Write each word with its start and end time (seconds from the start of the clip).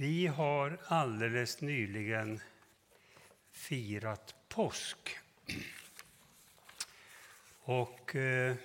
Vi 0.00 0.26
har 0.26 0.78
alldeles 0.84 1.60
nyligen 1.60 2.40
firat 3.50 4.34
påsk. 4.48 5.18
Och 7.60 8.16
eh, 8.16 8.56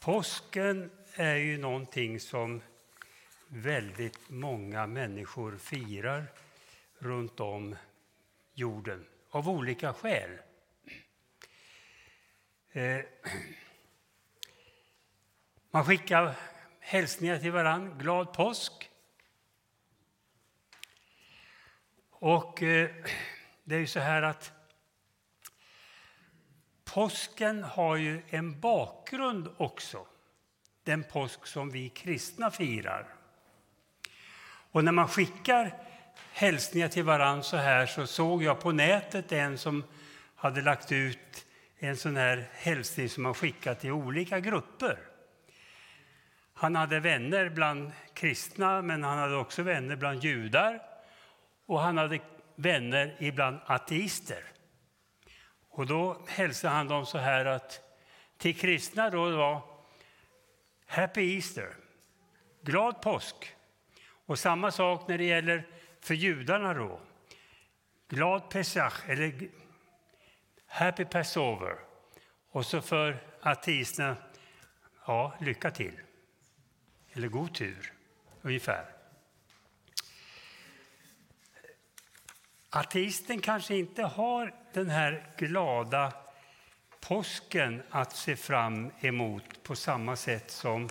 påsken 0.00 0.90
är 1.14 1.34
ju 1.34 1.58
någonting 1.58 2.20
som 2.20 2.62
väldigt 3.48 4.28
många 4.28 4.86
människor 4.86 5.56
firar 5.56 6.24
runt 6.98 7.40
om 7.40 7.76
jorden 8.54 9.06
av 9.30 9.48
olika 9.48 9.92
skäl. 9.92 10.30
Eh, 12.72 13.00
man 15.70 15.84
skickar 15.84 16.53
hälsningar 16.84 17.38
till 17.38 17.52
varann. 17.52 17.98
Glad 17.98 18.32
påsk! 18.32 18.90
Och 22.10 22.62
eh, 22.62 22.90
det 23.64 23.74
är 23.74 23.78
ju 23.78 23.86
så 23.86 24.00
här 24.00 24.22
att 24.22 24.52
påsken 26.84 27.62
har 27.62 27.96
ju 27.96 28.22
en 28.28 28.60
bakgrund 28.60 29.48
också. 29.56 30.06
Den 30.82 31.04
påsk 31.04 31.46
som 31.46 31.70
vi 31.70 31.88
kristna 31.88 32.50
firar. 32.50 33.14
Och 34.70 34.84
när 34.84 34.92
man 34.92 35.08
skickar 35.08 35.74
hälsningar 36.32 36.88
till 36.88 37.04
varann 37.04 37.42
så 37.42 37.56
här 37.56 37.86
så 37.86 38.06
såg 38.06 38.42
jag 38.42 38.60
på 38.60 38.72
nätet 38.72 39.32
en 39.32 39.58
som 39.58 39.84
hade 40.34 40.62
lagt 40.62 40.92
ut 40.92 41.46
en 41.78 41.96
sån 41.96 42.16
här 42.16 42.50
hälsning 42.52 43.08
som 43.08 43.22
man 43.22 43.34
skickat 43.34 43.80
till 43.80 43.92
olika 43.92 44.40
grupper. 44.40 45.13
Han 46.54 46.76
hade 46.76 47.00
vänner 47.00 47.48
bland 47.48 47.92
kristna, 48.14 48.82
men 48.82 49.04
han 49.04 49.18
hade 49.18 49.36
också 49.36 49.62
vänner 49.62 49.96
bland 49.96 50.24
judar 50.24 50.82
och 51.66 51.80
han 51.80 51.98
hade 51.98 52.20
vänner 52.56 53.16
ibland 53.18 53.58
ateister. 53.66 54.44
Och 55.68 55.86
då 55.86 56.22
hälsade 56.28 56.74
han 56.74 56.88
dem 56.88 57.06
så 57.06 57.18
här 57.18 57.44
att 57.44 57.80
till 58.38 58.58
kristna 58.58 59.10
då 59.10 59.30
var 59.30 59.60
Happy 60.86 61.34
Easter, 61.34 61.76
glad 62.62 63.02
påsk. 63.02 63.54
Och 64.26 64.38
samma 64.38 64.70
sak 64.70 65.08
när 65.08 65.18
det 65.18 65.24
gäller 65.24 65.66
för 66.00 66.14
judarna 66.14 66.74
då. 66.74 67.00
Glad 68.08 68.50
Pesach, 68.50 69.08
eller 69.08 69.48
Happy 70.66 71.04
Passover. 71.04 71.78
Och 72.50 72.66
så 72.66 72.80
för 72.80 73.18
ateisterna, 73.40 74.16
ja, 75.06 75.32
lycka 75.40 75.70
till. 75.70 76.03
Eller 77.14 77.28
god 77.28 77.54
tur, 77.54 77.92
ungefär. 78.42 78.86
Ateisten 82.70 83.40
kanske 83.40 83.76
inte 83.76 84.02
har 84.02 84.54
den 84.72 84.90
här 84.90 85.26
glada 85.36 86.12
påsken 87.00 87.82
att 87.90 88.16
se 88.16 88.36
fram 88.36 88.90
emot 89.00 89.62
på 89.62 89.76
samma 89.76 90.16
sätt 90.16 90.50
som 90.50 90.88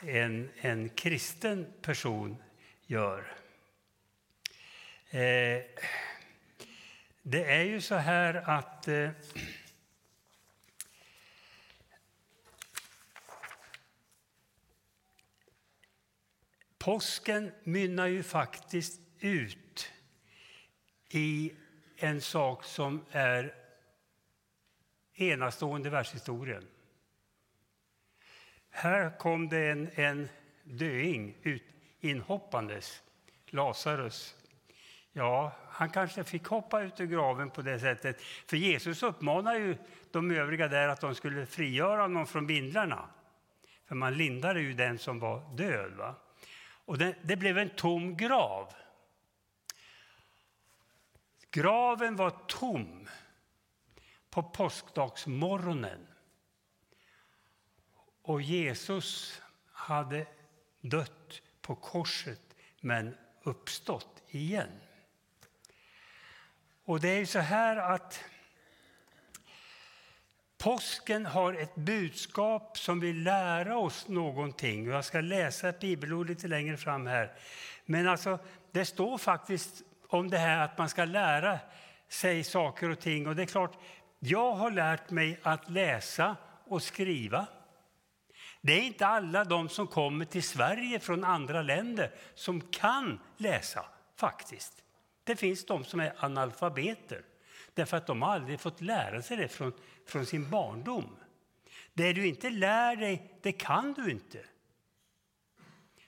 en, 0.00 0.50
en 0.56 0.88
kristen 0.88 1.66
person 1.82 2.36
gör. 2.86 3.32
Eh, 5.10 5.62
det 7.22 7.44
är 7.44 7.62
ju 7.62 7.80
så 7.80 7.94
här 7.94 8.34
att 8.34 8.88
eh, 8.88 9.10
påsken 16.86 17.52
mynnar 17.64 18.06
ju 18.06 18.22
faktiskt 18.22 19.00
ut 19.20 19.92
i 21.08 21.52
en 21.96 22.20
sak 22.20 22.64
som 22.64 23.04
är 23.10 23.54
enastående 25.14 25.88
i 25.88 25.90
världshistorien. 25.90 26.66
Här 28.70 29.18
kom 29.18 29.48
det 29.48 29.70
en, 29.70 29.90
en 29.94 30.28
döing 30.64 31.36
ut, 31.42 31.62
inhoppandes, 32.00 33.02
Lazarus. 33.46 34.36
Ja, 35.12 35.52
han 35.68 35.90
kanske 35.90 36.24
fick 36.24 36.46
hoppa 36.46 36.82
ut 36.82 37.00
ur 37.00 37.06
graven 37.06 37.50
på 37.50 37.62
det 37.62 37.80
sättet. 37.80 38.22
För 38.22 38.56
Jesus 38.56 39.02
uppmanar 39.02 39.54
ju 39.54 39.76
de 40.10 40.30
övriga 40.30 40.68
där 40.68 40.88
att 40.88 41.00
de 41.00 41.14
skulle 41.14 41.46
frigöra 41.46 42.02
honom 42.02 42.26
från 42.26 42.46
bindlarna. 42.46 43.08
För 43.86 43.94
man 43.94 44.14
lindade 44.14 44.60
ju 44.60 44.72
den 44.72 44.98
som 44.98 45.18
var 45.18 45.56
död. 45.56 45.92
Va? 45.92 46.14
Och 46.86 46.98
det, 46.98 47.14
det 47.22 47.36
blev 47.36 47.58
en 47.58 47.70
tom 47.70 48.16
grav. 48.16 48.74
Graven 51.50 52.16
var 52.16 52.30
tom 52.30 53.08
på 54.30 54.42
påskdagsmorgonen. 54.42 56.06
Och 58.22 58.42
Jesus 58.42 59.42
hade 59.72 60.26
dött 60.80 61.42
på 61.60 61.74
korset 61.74 62.56
men 62.80 63.16
uppstått 63.42 64.22
igen. 64.28 64.80
Och 66.84 67.00
det 67.00 67.08
är 67.08 67.26
så 67.26 67.38
här 67.38 67.76
att 67.76 68.20
påsken 70.66 71.26
har 71.26 71.54
ett 71.54 71.74
budskap 71.74 72.78
som 72.78 73.00
vill 73.00 73.22
lära 73.22 73.78
oss 73.78 74.08
någonting. 74.08 74.86
Jag 74.86 75.04
ska 75.04 75.20
läsa 75.20 75.68
ett 75.68 75.80
bibelord 75.80 76.28
lite 76.28 76.48
längre 76.48 76.76
fram 76.76 77.06
här. 77.06 77.32
Men 77.84 78.08
alltså, 78.08 78.38
det 78.72 78.84
står 78.84 79.18
faktiskt 79.18 79.82
om 80.08 80.30
det 80.30 80.38
här 80.38 80.64
att 80.64 80.78
man 80.78 80.88
ska 80.88 81.04
lära 81.04 81.58
sig 82.08 82.44
saker 82.44 82.90
och 82.90 83.00
ting. 83.00 83.26
Och 83.26 83.36
det 83.36 83.42
är 83.42 83.46
klart, 83.46 83.78
jag 84.18 84.52
har 84.52 84.70
lärt 84.70 85.10
mig 85.10 85.40
att 85.42 85.70
läsa 85.70 86.36
och 86.64 86.82
skriva. 86.82 87.46
Det 88.60 88.72
är 88.72 88.82
inte 88.82 89.06
alla 89.06 89.44
de 89.44 89.68
som 89.68 89.86
kommer 89.86 90.24
till 90.24 90.42
Sverige 90.42 91.00
från 91.00 91.24
andra 91.24 91.62
länder 91.62 92.10
som 92.34 92.60
kan 92.60 93.20
läsa, 93.36 93.84
faktiskt. 94.16 94.72
Det 95.24 95.36
finns 95.36 95.66
de 95.66 95.84
som 95.84 96.00
är 96.00 96.12
analfabeter, 96.16 97.22
därför 97.74 97.96
att 97.96 98.06
de 98.06 98.22
har 98.22 98.32
aldrig 98.32 98.60
fått 98.60 98.80
lära 98.80 99.22
sig 99.22 99.36
det 99.36 99.48
från, 99.48 99.72
från 100.06 100.26
sin 100.26 100.50
barndom. 100.50 101.16
Det 101.94 102.12
du 102.12 102.26
inte 102.26 102.50
lär 102.50 102.96
dig, 102.96 103.38
det 103.42 103.52
kan 103.52 103.92
du 103.92 104.10
inte. 104.10 104.44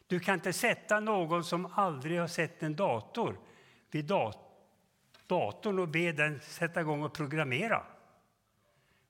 Du 0.06 0.20
kan 0.20 0.34
inte 0.34 0.52
sätta 0.52 1.00
någon 1.00 1.44
som 1.44 1.66
aldrig 1.66 2.20
har 2.20 2.26
sett 2.26 2.62
en 2.62 2.76
dator 2.76 3.38
vid 3.90 4.04
datorn 5.26 5.78
och 5.78 5.88
be 5.88 6.12
den 6.12 6.40
sätta 6.40 6.80
igång 6.80 7.02
och 7.02 7.12
programmera. 7.12 7.86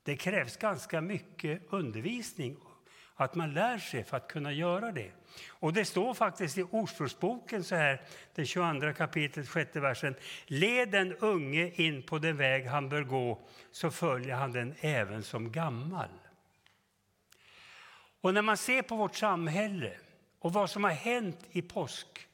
Det 0.02 0.16
krävs 0.16 0.56
ganska 0.56 1.00
mycket 1.00 1.62
undervisning, 1.68 2.56
att 3.24 3.34
man 3.34 3.54
lär 3.54 3.78
sig 3.78 4.04
för 4.04 4.16
att 4.16 4.28
kunna 4.28 4.52
göra 4.52 4.92
det. 4.92 5.10
Och 5.48 5.72
det 5.72 5.84
står 5.84 6.14
faktiskt 6.14 6.58
i 6.58 6.62
Ordspråksboken 6.62 7.64
så 7.64 7.74
här, 7.74 8.02
den 8.34 8.46
22 8.46 8.92
kapitlet, 8.92 9.48
sjätte 9.48 9.80
versen. 9.80 10.14
Led 10.46 10.90
den 10.90 11.16
unge 11.16 11.72
in 11.74 12.02
på 12.02 12.18
den 12.18 12.36
väg 12.36 12.66
han 12.66 12.88
bör 12.88 13.02
gå, 13.02 13.38
så 13.70 13.90
följer 13.90 14.34
han 14.34 14.52
den 14.52 14.74
även 14.80 15.22
som 15.22 15.52
gammal. 15.52 16.08
Och 18.20 18.34
när 18.34 18.42
man 18.42 18.56
ser 18.56 18.82
på 18.82 18.96
vårt 18.96 19.16
samhälle 19.16 19.92
och 20.38 20.52
vad 20.52 20.70
som 20.70 20.84
har 20.84 20.90
hänt 20.90 21.38
i 21.50 21.62
påsk 21.62 22.28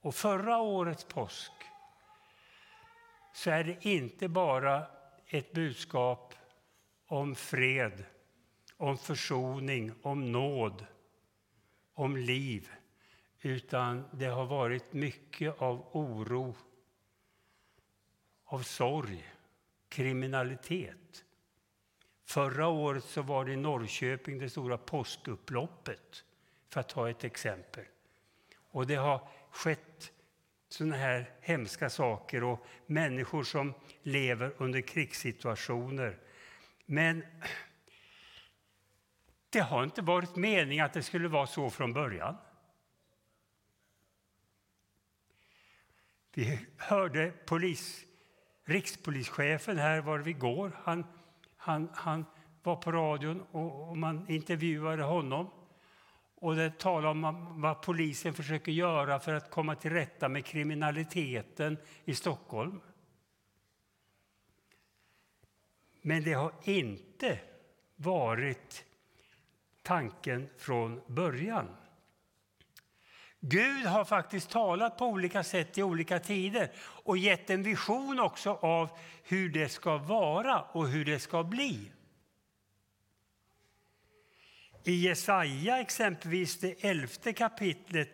och 0.00 0.14
förra 0.14 0.58
årets 0.58 1.04
påsk 1.04 1.52
så 3.32 3.50
är 3.50 3.64
det 3.64 3.86
inte 3.86 4.28
bara 4.28 4.86
ett 5.26 5.52
budskap 5.52 6.34
om 7.06 7.34
fred, 7.34 8.04
om 8.78 8.98
försoning, 8.98 9.92
om 10.02 10.32
nåd, 10.32 10.86
om 11.94 12.16
liv. 12.16 12.70
Utan 13.40 14.04
det 14.12 14.26
har 14.26 14.46
varit 14.46 14.92
mycket 14.92 15.62
av 15.62 15.86
oro, 15.92 16.54
av 18.44 18.62
sorg, 18.62 19.32
kriminalitet. 19.88 21.24
Förra 22.24 22.68
året 22.68 23.04
så 23.04 23.22
var 23.22 23.44
det 23.44 23.52
i 23.52 23.56
Norrköping 23.56 24.38
det 24.38 24.50
stora 24.50 24.78
påskupploppet, 24.78 26.24
för 26.68 26.80
att 26.80 26.88
ta 26.88 27.10
ett 27.10 27.24
exempel. 27.24 27.84
Och 28.70 28.86
det 28.86 28.94
har 28.94 29.28
skett 29.50 30.12
sådana 30.68 30.96
här 30.96 31.30
hemska 31.40 31.90
saker 31.90 32.44
och 32.44 32.66
människor 32.86 33.44
som 33.44 33.74
lever 34.02 34.54
under 34.58 34.80
krigssituationer. 34.80 36.18
Men 36.86 37.24
det 39.50 39.60
har 39.60 39.84
inte 39.84 40.02
varit 40.02 40.36
meningen 40.36 40.84
att 40.84 40.92
det 40.92 41.02
skulle 41.02 41.28
vara 41.28 41.46
så 41.46 41.70
från 41.70 41.92
början. 41.92 42.36
Vi 46.34 46.66
hörde 46.76 47.30
polis, 47.46 48.04
rikspolischefen 48.64 49.78
här 49.78 50.00
var 50.00 50.18
vi 50.18 50.32
går. 50.32 50.80
Han, 50.82 51.06
han, 51.56 51.90
han 51.94 52.24
var 52.62 52.76
på 52.76 52.92
radion 52.92 53.46
och, 53.50 53.88
och 53.88 53.96
man 53.96 54.28
intervjuade 54.28 55.02
honom. 55.02 55.50
Och 56.34 56.56
det 56.56 56.78
talade 56.78 57.08
om 57.08 57.60
vad 57.60 57.82
polisen 57.82 58.34
försöker 58.34 58.72
göra 58.72 59.20
för 59.20 59.34
att 59.34 59.50
komma 59.50 59.74
till 59.74 59.90
rätta 59.90 60.28
med 60.28 60.44
kriminaliteten 60.44 61.78
i 62.04 62.14
Stockholm. 62.14 62.80
Men 66.02 66.22
det 66.22 66.32
har 66.32 66.52
inte 66.62 67.40
varit 67.96 68.84
tanken 69.88 70.48
från 70.58 71.00
början. 71.06 71.76
Gud 73.40 73.86
har 73.86 74.04
faktiskt 74.04 74.50
talat 74.50 74.98
på 74.98 75.06
olika 75.06 75.44
sätt 75.44 75.78
i 75.78 75.82
olika 75.82 76.18
tider 76.18 76.72
och 76.78 77.18
gett 77.18 77.50
en 77.50 77.62
vision 77.62 78.20
också 78.20 78.50
av 78.50 78.88
hur 79.22 79.48
det 79.48 79.68
ska 79.68 79.96
vara 79.96 80.62
och 80.62 80.88
hur 80.88 81.04
det 81.04 81.18
ska 81.18 81.44
bli. 81.44 81.90
I 84.84 84.92
Jesaja, 84.92 85.80
exempelvis 85.80 86.60
det 86.60 86.84
elfte 86.84 87.32
kapitlet, 87.32 88.10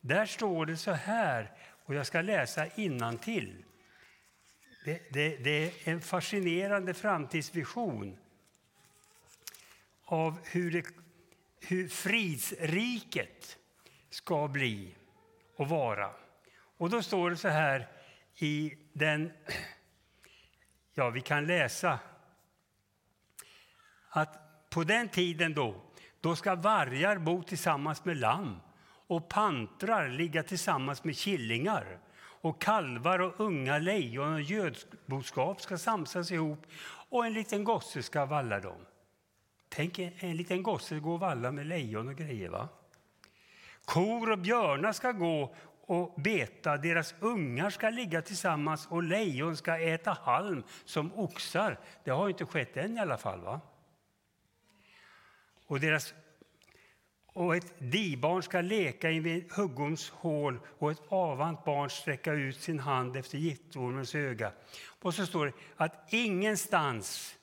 där 0.00 0.26
står 0.26 0.66
det 0.66 0.76
så 0.76 0.92
här, 0.92 1.52
och 1.84 1.94
jag 1.94 2.06
ska 2.06 2.20
läsa 2.20 2.66
innantill. 2.66 3.64
Det, 4.84 5.12
det, 5.12 5.36
det 5.36 5.64
är 5.64 5.92
en 5.92 6.00
fascinerande 6.00 6.94
framtidsvision 6.94 8.18
av 10.04 10.38
hur, 10.44 10.70
det, 10.70 11.01
hur 11.68 11.88
fridsriket 11.88 13.58
ska 14.10 14.48
bli 14.48 14.94
och 15.56 15.68
vara. 15.68 16.10
Och 16.78 16.90
då 16.90 17.02
står 17.02 17.30
det 17.30 17.36
så 17.36 17.48
här 17.48 17.88
i 18.36 18.74
den... 18.92 19.32
Ja, 20.94 21.10
vi 21.10 21.20
kan 21.20 21.46
läsa 21.46 21.98
att 24.08 24.70
på 24.70 24.84
den 24.84 25.08
tiden 25.08 25.54
då, 25.54 25.82
då 26.20 26.36
ska 26.36 26.54
vargar 26.54 27.18
bo 27.18 27.42
tillsammans 27.42 28.04
med 28.04 28.16
lamm 28.16 28.60
och 29.06 29.28
pantrar 29.28 30.08
ligga 30.08 30.42
tillsammans 30.42 31.04
med 31.04 31.16
killingar 31.16 31.98
och 32.18 32.62
kalvar 32.62 33.18
och 33.18 33.40
unga 33.40 33.78
lejon 33.78 34.34
och 34.34 34.40
gödboskap 34.40 35.60
ska 35.60 35.78
samsas 35.78 36.30
ihop 36.30 36.66
och 37.08 37.26
en 37.26 37.32
liten 37.32 37.64
gosse 37.64 38.02
ska 38.02 38.26
valla 38.26 38.60
dem. 38.60 38.86
Tänk 39.74 39.98
en 39.98 40.36
liten 40.36 40.62
gosse 40.62 40.98
gå 40.98 41.12
och 41.12 41.20
valla 41.20 41.52
med 41.52 41.66
lejon 41.66 42.08
och 42.08 42.16
grejer. 42.16 42.48
va? 42.48 42.68
Kor 43.84 44.30
och 44.30 44.38
björnar 44.38 44.92
ska 44.92 45.12
gå 45.12 45.54
och 45.80 46.14
beta, 46.20 46.76
deras 46.76 47.14
ungar 47.20 47.70
ska 47.70 47.90
ligga 47.90 48.22
tillsammans 48.22 48.86
och 48.86 49.02
lejon 49.02 49.56
ska 49.56 49.78
äta 49.78 50.18
halm 50.22 50.62
som 50.84 51.12
oxar. 51.12 51.78
Det 52.04 52.10
har 52.10 52.28
inte 52.28 52.44
skett 52.44 52.76
än 52.76 52.96
i 52.96 53.00
alla 53.00 53.18
fall. 53.18 53.40
va? 53.40 53.60
Och, 55.66 55.80
deras, 55.80 56.14
och 57.26 57.56
ett 57.56 57.74
dibarn 57.78 58.42
ska 58.42 58.60
leka 58.60 59.10
invid 59.10 59.52
huggorms 59.52 60.10
hål 60.10 60.60
och 60.78 60.90
ett 60.90 61.02
avant 61.08 61.64
barn 61.64 61.90
sträcka 61.90 62.32
ut 62.32 62.60
sin 62.60 62.78
hand 62.78 63.16
efter 63.16 63.38
giftormens 63.38 64.14
öga. 64.14 64.52
Och 64.86 65.14
så 65.14 65.26
står 65.26 65.46
det 65.46 65.52
att 65.76 66.12
ingenstans 66.12 67.38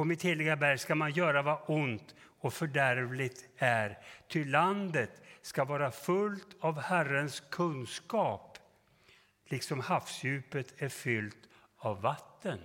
på 0.00 0.04
mitt 0.04 0.22
heliga 0.22 0.56
berg 0.56 0.78
ska 0.78 0.94
man 0.94 1.12
göra 1.12 1.42
vad 1.42 1.58
ont 1.66 2.14
och 2.40 2.54
fördärvligt 2.54 3.48
är, 3.56 3.98
ty 4.28 4.44
landet 4.44 5.22
ska 5.42 5.64
vara 5.64 5.90
fullt 5.90 6.56
av 6.60 6.80
Herrens 6.80 7.40
kunskap, 7.40 8.58
liksom 9.44 9.80
havsdjupet 9.80 10.82
är 10.82 10.88
fyllt 10.88 11.48
av 11.76 12.02
vatten. 12.02 12.58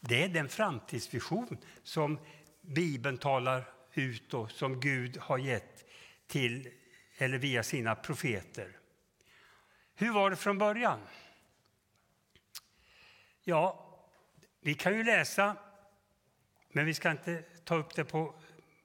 Det 0.00 0.22
är 0.22 0.28
den 0.28 0.48
framtidsvision 0.48 1.58
som 1.82 2.18
Bibeln 2.60 3.18
talar 3.18 3.64
ut 3.92 4.34
och 4.34 4.50
som 4.50 4.80
Gud 4.80 5.16
har 5.16 5.38
gett 5.38 5.84
till, 6.26 6.68
eller 7.18 7.38
via 7.38 7.62
sina 7.62 7.94
profeter. 7.94 8.78
Hur 9.94 10.12
var 10.12 10.30
det 10.30 10.36
från 10.36 10.58
början? 10.58 11.00
Ja, 13.44 13.85
vi 14.66 14.74
kan 14.74 14.94
ju 14.94 15.04
läsa, 15.04 15.56
men 16.72 16.86
vi 16.86 16.94
ska 16.94 17.10
inte 17.10 17.42
ta 17.64 17.74
upp 17.74 17.94
det 17.94 18.04
på 18.04 18.34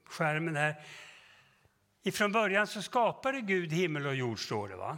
skärmen 0.03 0.55
här. 0.55 0.83
Ifrån 2.03 2.31
början 2.31 2.67
så 2.67 2.81
skapade 2.81 3.41
Gud 3.41 3.73
himmel 3.73 4.07
och 4.07 4.15
jord, 4.15 4.45
står 4.45 4.69
det. 4.69 4.75
va? 4.75 4.97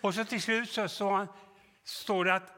Och 0.00 0.14
så 0.14 0.24
till 0.24 0.42
slut 0.42 0.70
så, 0.70 0.88
så 0.88 1.26
står 1.84 2.24
det 2.24 2.34
att 2.34 2.52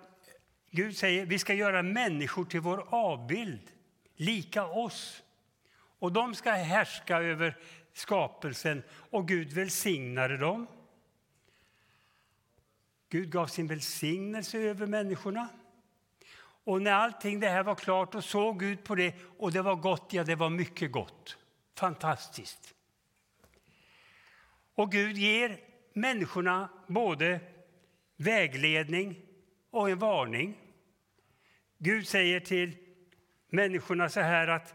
Gud 0.70 0.96
säger 0.96 1.26
vi 1.26 1.38
ska 1.38 1.54
göra 1.54 1.82
människor 1.82 2.44
till 2.44 2.60
vår 2.60 2.86
avbild, 2.94 3.70
lika 4.16 4.66
oss. 4.66 5.22
Och 5.98 6.12
de 6.12 6.34
ska 6.34 6.50
härska 6.50 7.16
över 7.16 7.58
skapelsen 7.92 8.82
och 9.10 9.28
Gud 9.28 9.52
välsignade 9.52 10.36
dem. 10.36 10.66
Gud 13.08 13.30
gav 13.30 13.46
sin 13.46 13.66
välsignelse 13.66 14.58
över 14.58 14.86
människorna. 14.86 15.48
Och 16.68 16.82
när 16.82 16.92
allting 16.92 17.40
det 17.40 17.48
här 17.48 17.62
var 17.62 17.74
klart 17.74 18.14
och 18.14 18.24
såg 18.24 18.60
Gud 18.60 18.84
på 18.84 18.94
det 18.94 19.14
och 19.38 19.52
det 19.52 19.62
var 19.62 19.76
gott, 19.76 20.12
ja 20.12 20.24
det 20.24 20.34
var 20.34 20.50
mycket 20.50 20.92
gott. 20.92 21.36
Fantastiskt. 21.78 22.74
Och 24.74 24.92
Gud 24.92 25.16
ger 25.16 25.60
människorna 25.92 26.68
både 26.86 27.40
vägledning 28.16 29.22
och 29.70 29.90
en 29.90 29.98
varning. 29.98 30.58
Gud 31.78 32.08
säger 32.08 32.40
till 32.40 32.76
människorna 33.48 34.08
så 34.08 34.20
här 34.20 34.48
att 34.48 34.74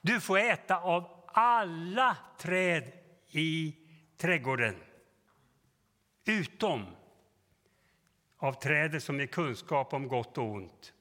du 0.00 0.20
får 0.20 0.38
äta 0.38 0.76
av 0.76 1.24
alla 1.32 2.16
träd 2.38 2.92
i 3.28 3.76
trädgården 4.16 4.76
utom 6.24 6.86
av 8.42 8.52
trädet 8.52 9.02
som 9.02 9.20
är 9.20 9.26
kunskap 9.26 9.92
om 9.92 10.08
gott 10.08 10.38
och 10.38 10.44
ont. 10.44 10.92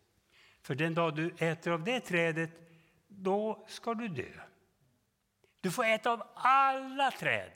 För 0.62 0.76
den 0.76 0.94
dag 0.94 1.16
du 1.16 1.36
äter 1.38 1.74
av 1.74 1.84
det 1.84 2.00
trädet, 2.00 2.50
då 3.08 3.66
ska 3.68 3.94
du 3.94 4.08
dö. 4.08 4.32
Du 5.62 5.72
får 5.72 5.86
äta 5.86 6.12
av 6.12 6.28
alla 6.36 7.12
träd, 7.12 7.52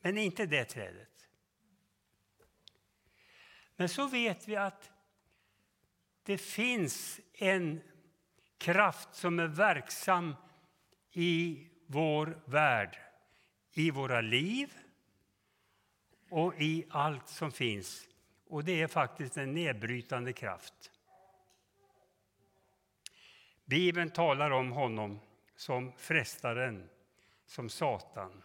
men 0.00 0.18
inte 0.18 0.46
det 0.46 0.64
trädet. 0.64 1.26
Men 3.76 3.88
så 3.88 4.06
vet 4.06 4.48
vi 4.48 4.56
att 4.56 4.90
det 6.22 6.38
finns 6.38 7.20
en 7.32 7.80
kraft 8.58 9.14
som 9.14 9.38
är 9.38 9.46
verksam 9.46 10.36
i 11.12 11.66
vår 11.86 12.42
värld, 12.44 12.98
i 13.72 13.90
våra 13.90 14.20
liv 14.20 14.74
och 16.30 16.60
i 16.60 16.86
allt 16.90 17.28
som 17.28 17.52
finns. 17.52 18.09
Och 18.50 18.64
det 18.64 18.82
är 18.82 18.86
faktiskt 18.86 19.36
en 19.36 19.54
nedbrytande 19.54 20.32
kraft. 20.32 20.90
Bibeln 23.64 24.10
talar 24.10 24.50
om 24.50 24.72
honom 24.72 25.20
som 25.56 25.92
frestaren, 25.96 26.88
som 27.46 27.68
Satan. 27.68 28.42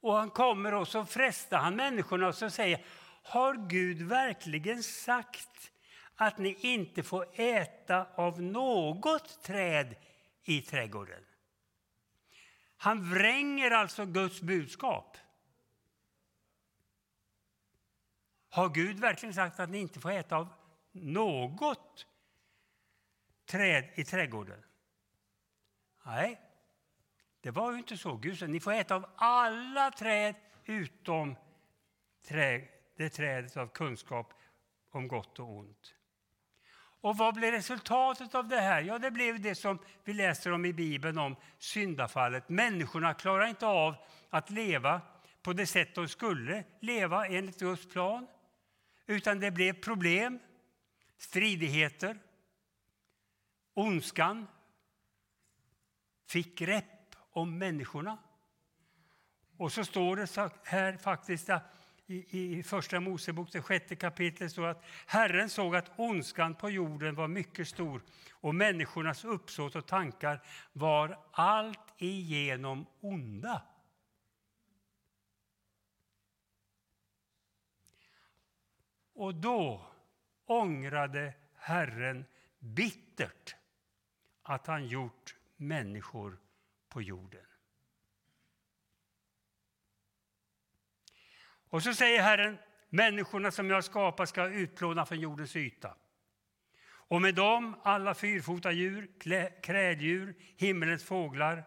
Och 0.00 0.14
han 0.14 0.30
kommer 0.30 0.74
och 0.74 0.88
så 0.88 1.04
frestar 1.04 1.58
han 1.58 1.76
människorna 1.76 2.28
och 2.28 2.34
så 2.34 2.50
säger 2.50 2.84
Har 3.22 3.68
Gud 3.68 4.02
verkligen 4.02 4.82
sagt 4.82 5.72
att 6.14 6.38
ni 6.38 6.56
inte 6.60 7.02
får 7.02 7.26
äta 7.40 8.06
av 8.14 8.42
något 8.42 9.42
träd 9.42 9.94
i 10.44 10.60
trädgården? 10.60 11.24
Han 12.76 13.10
vränger 13.10 13.70
alltså 13.70 14.06
Guds 14.06 14.40
budskap. 14.40 15.16
Har 18.52 18.68
Gud 18.68 19.00
verkligen 19.00 19.34
sagt 19.34 19.60
att 19.60 19.70
ni 19.70 19.78
inte 19.78 20.00
får 20.00 20.10
äta 20.10 20.36
av 20.36 20.48
något 20.92 22.06
träd 23.46 23.88
i 23.94 24.04
trädgården? 24.04 24.62
Nej, 26.06 26.40
det 27.40 27.50
var 27.50 27.72
ju 27.72 27.78
inte 27.78 27.96
så. 27.96 28.16
Gud 28.16 28.38
sa 28.38 28.46
ni 28.46 28.60
får 28.60 28.72
äta 28.72 28.94
av 28.94 29.06
alla 29.16 29.90
träd 29.90 30.34
utom 30.64 31.36
trä, 32.28 32.68
det 32.96 33.08
trädet 33.08 33.56
av 33.56 33.66
kunskap 33.66 34.34
om 34.90 35.08
gott 35.08 35.38
och 35.38 35.56
ont. 35.56 35.94
Och 37.00 37.16
vad 37.16 37.34
blev 37.34 37.52
resultatet 37.52 38.34
av 38.34 38.48
det 38.48 38.60
här? 38.60 38.82
Ja, 38.82 38.98
det 38.98 39.10
blev 39.10 39.40
det 39.40 39.54
som 39.54 39.78
vi 40.04 40.12
läser 40.12 40.52
om 40.52 40.64
i 40.64 40.72
Bibeln 40.72 41.18
om 41.18 41.36
syndafallet. 41.58 42.48
Människorna 42.48 43.14
klarar 43.14 43.46
inte 43.46 43.66
av 43.66 43.94
att 44.30 44.50
leva 44.50 45.00
på 45.42 45.52
det 45.52 45.66
sätt 45.66 45.94
de 45.94 46.08
skulle 46.08 46.64
leva 46.80 47.26
enligt 47.26 47.58
Guds 47.58 47.88
plan. 47.92 48.26
Utan 49.06 49.40
det 49.40 49.50
blev 49.50 49.72
problem, 49.72 50.38
stridigheter. 51.18 52.18
Ondskan 53.74 54.46
fick 56.26 56.58
grepp 56.58 57.16
om 57.30 57.58
människorna. 57.58 58.18
Och 59.56 59.72
så 59.72 59.84
står 59.84 60.16
det 60.16 60.52
här 60.64 60.96
faktiskt 60.96 61.50
i, 62.06 62.58
i 62.58 62.62
Första 62.62 63.00
Mosebok, 63.00 63.52
det 63.52 63.62
sjätte 63.62 63.96
kapitlet, 63.96 64.52
står 64.52 64.66
att 64.66 64.84
Herren 65.06 65.50
såg 65.50 65.76
att 65.76 65.90
ondskan 65.96 66.54
på 66.54 66.70
jorden 66.70 67.14
var 67.14 67.28
mycket 67.28 67.68
stor 67.68 68.02
och 68.32 68.54
människornas 68.54 69.24
uppsåt 69.24 69.76
och 69.76 69.86
tankar 69.86 70.42
var 70.72 71.18
allt 71.32 71.94
igenom 71.98 72.86
onda. 73.00 73.62
Och 79.22 79.34
då 79.34 79.86
ångrade 80.46 81.34
Herren 81.54 82.24
bittert 82.58 83.56
att 84.42 84.66
han 84.66 84.86
gjort 84.86 85.36
människor 85.56 86.38
på 86.88 87.02
jorden. 87.02 87.46
Och 91.68 91.82
så 91.82 91.94
säger 91.94 92.22
Herren, 92.22 92.58
människorna 92.88 93.50
som 93.50 93.70
jag 93.70 93.84
skapat 93.84 94.28
ska 94.28 94.48
utplåna 94.48 95.06
från 95.06 95.20
jordens 95.20 95.56
yta. 95.56 95.96
Och 96.84 97.22
med 97.22 97.34
dem 97.34 97.76
alla 97.82 98.14
fyrfota 98.14 98.72
djur, 98.72 99.10
kräldjur, 99.62 100.34
himmelens 100.56 101.04
fåglar. 101.04 101.64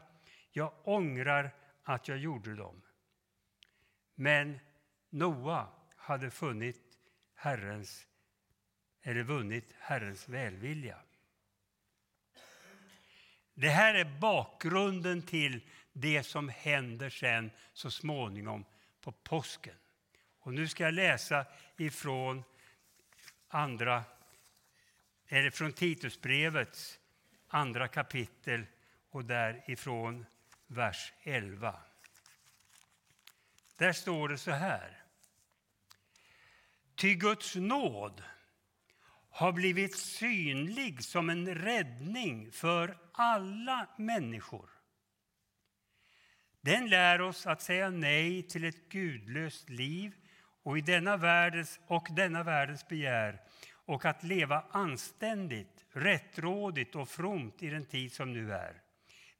Jag 0.51 0.73
ångrar 0.83 1.55
att 1.83 2.07
jag 2.07 2.17
gjorde 2.17 2.55
dem. 2.55 2.81
Men 4.15 4.59
Noa 5.09 5.67
hade 5.95 6.31
funnit 6.31 6.84
Herrens, 7.35 8.07
eller 9.01 9.23
vunnit 9.23 9.73
Herrens 9.79 10.29
välvilja. 10.29 10.97
Det 13.53 13.69
här 13.69 13.93
är 13.93 14.19
bakgrunden 14.19 15.21
till 15.21 15.61
det 15.93 16.23
som 16.23 16.49
händer 16.49 17.09
sen 17.09 17.51
så 17.73 17.91
småningom 17.91 18.65
på 19.01 19.11
påsken. 19.11 19.75
Och 20.39 20.53
nu 20.53 20.67
ska 20.67 20.83
jag 20.83 20.93
läsa 20.93 21.45
ifrån 21.77 22.43
andra 23.47 24.03
eller 25.27 25.49
från 25.49 25.73
Titusbrevets 25.73 26.99
andra 27.47 27.87
kapitel 27.87 28.65
och 29.09 29.25
därifrån 29.25 30.25
vers 30.67 31.13
11. 31.23 31.79
Där 33.77 33.93
står 33.93 34.29
det 34.29 34.37
så 34.37 34.51
här. 34.51 35.04
Ty 36.95 37.15
Guds 37.15 37.55
nåd 37.55 38.23
har 39.29 39.51
blivit 39.51 39.95
synlig 39.95 41.03
som 41.03 41.29
en 41.29 41.55
räddning 41.55 42.51
för 42.51 42.97
alla 43.13 43.87
människor. 43.97 44.69
Den 46.61 46.89
lär 46.89 47.21
oss 47.21 47.47
att 47.47 47.61
säga 47.61 47.89
nej 47.89 48.43
till 48.43 48.63
ett 48.63 48.89
gudlöst 48.89 49.69
liv 49.69 50.15
och, 50.63 50.77
i 50.77 50.81
denna 50.81 51.17
världens, 51.17 51.79
och 51.87 52.07
denna 52.11 52.43
världens 52.43 52.87
begär 52.87 53.41
och 53.85 54.05
att 54.05 54.23
leva 54.23 54.63
anständigt, 54.71 55.85
rättrådigt 55.91 56.95
och 56.95 57.09
fromt 57.09 57.63
i 57.63 57.69
den 57.69 57.85
tid 57.85 58.13
som 58.13 58.33
nu 58.33 58.53
är 58.53 58.81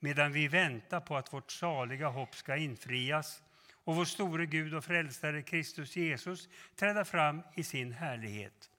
medan 0.05 0.31
vi 0.31 0.47
väntar 0.47 0.99
på 0.99 1.17
att 1.17 1.33
vårt 1.33 1.51
saliga 1.51 2.07
hopp 2.07 2.35
ska 2.35 2.55
infrias 2.55 3.43
och 3.85 3.95
vår 3.95 4.05
store 4.05 4.45
Gud 4.45 4.73
och 4.73 4.85
frälsare 4.85 5.41
Kristus 5.41 5.95
Jesus 5.95 6.49
träda 6.75 7.05
fram 7.05 7.41
i 7.53 7.63
sin 7.63 7.91
härlighet. 7.91 8.71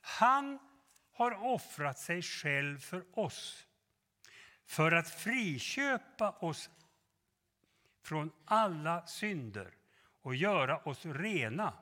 Han 0.00 0.58
har 1.12 1.44
offrat 1.44 1.98
sig 1.98 2.22
själv 2.22 2.78
för 2.78 3.04
oss 3.18 3.66
för 4.66 4.92
att 4.92 5.10
friköpa 5.10 6.30
oss 6.30 6.70
från 8.02 8.32
alla 8.44 9.06
synder 9.06 9.70
och 10.22 10.34
göra 10.34 10.78
oss 10.78 11.06
rena 11.06 11.72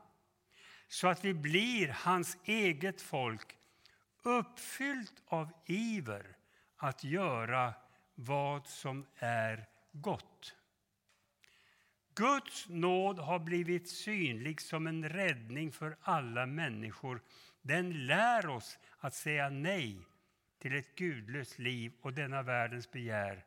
så 0.88 1.08
att 1.08 1.24
vi 1.24 1.34
blir 1.34 1.88
hans 1.88 2.38
eget 2.44 3.02
folk 3.02 3.56
uppfyllt 4.22 5.22
av 5.26 5.48
iver 5.66 6.36
att 6.76 7.04
göra 7.04 7.74
vad 8.14 8.66
som 8.66 9.06
är 9.16 9.66
gott. 9.92 10.54
Guds 12.14 12.68
nåd 12.68 13.18
har 13.18 13.38
blivit 13.38 13.88
synlig 13.88 14.60
som 14.60 14.86
en 14.86 15.08
räddning 15.08 15.72
för 15.72 15.96
alla 16.00 16.46
människor. 16.46 17.22
Den 17.62 18.06
lär 18.06 18.48
oss 18.48 18.78
att 18.98 19.14
säga 19.14 19.48
nej 19.48 19.98
till 20.58 20.74
ett 20.74 20.94
gudlöst 20.94 21.58
liv 21.58 21.92
och 22.00 22.12
denna 22.12 22.42
världens 22.42 22.90
begär 22.90 23.44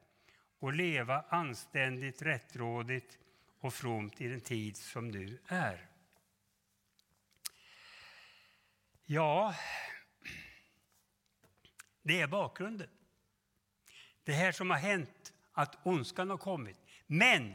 och 0.59 0.74
leva 0.74 1.25
anständigt, 1.29 2.21
rättrådigt 2.21 3.17
och 3.59 3.74
fromt 3.74 4.21
i 4.21 4.27
den 4.27 4.41
tid 4.41 4.77
som 4.77 5.07
nu 5.07 5.39
är. 5.47 5.88
Ja, 9.05 9.55
det 12.01 12.21
är 12.21 12.27
bakgrunden. 12.27 12.89
Det 14.24 14.33
här 14.33 14.51
som 14.51 14.69
har 14.69 14.77
hänt, 14.77 15.33
att 15.51 15.77
ondskan 15.83 16.29
har 16.29 16.38
kommit. 16.38 16.77
Men 17.07 17.53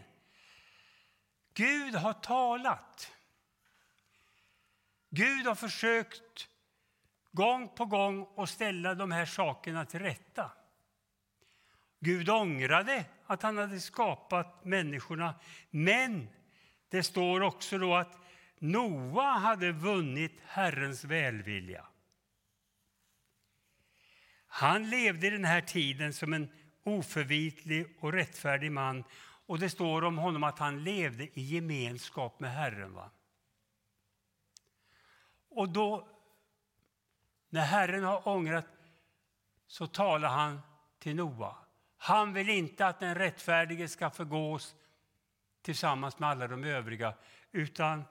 Gud 1.54 1.94
har 1.94 2.12
talat. 2.12 3.12
Gud 5.10 5.46
har 5.46 5.54
försökt 5.54 6.48
gång 7.32 7.68
på 7.68 7.84
gång 7.84 8.28
att 8.36 8.48
ställa 8.48 8.94
de 8.94 9.12
här 9.12 9.26
sakerna 9.26 9.84
till 9.84 10.00
rätta. 10.00 10.50
Gud 12.00 12.30
ångrade 12.30 13.04
att 13.26 13.42
han 13.42 13.58
hade 13.58 13.80
skapat 13.80 14.64
människorna, 14.64 15.34
men 15.70 16.28
det 16.88 17.02
står 17.02 17.40
också 17.40 17.78
då 17.78 17.94
att 17.94 18.18
Noa 18.58 19.32
hade 19.32 19.72
vunnit 19.72 20.40
Herrens 20.46 21.04
välvilja. 21.04 21.86
Han 24.46 24.90
levde 24.90 25.26
i 25.26 25.30
den 25.30 25.44
här 25.44 25.60
tiden 25.60 26.12
som 26.12 26.32
en 26.32 26.52
oförvitlig 26.82 27.96
och 28.00 28.12
rättfärdig 28.12 28.72
man 28.72 29.04
och 29.52 29.58
det 29.58 29.70
står 29.70 30.04
om 30.04 30.18
honom 30.18 30.44
att 30.44 30.58
han 30.58 30.84
levde 30.84 31.24
i 31.24 31.42
gemenskap 31.42 32.40
med 32.40 32.52
Herren. 32.52 32.94
Va? 32.94 33.10
Och 35.48 35.68
då, 35.68 36.08
när 37.48 37.64
Herren 37.64 38.04
har 38.04 38.28
ångrat, 38.28 38.64
så 39.66 39.86
talar 39.86 40.28
han 40.28 40.60
till 40.98 41.16
Noa. 41.16 41.56
Han 41.96 42.32
vill 42.32 42.48
inte 42.48 42.86
att 42.86 43.00
den 43.00 43.14
rättfärdige 43.14 43.88
ska 43.88 44.10
förgås 44.10 44.74
tillsammans 45.62 46.18
med 46.18 46.28
alla 46.28 46.48
de 46.48 46.64
övriga, 46.64 47.14
utan 47.50 48.04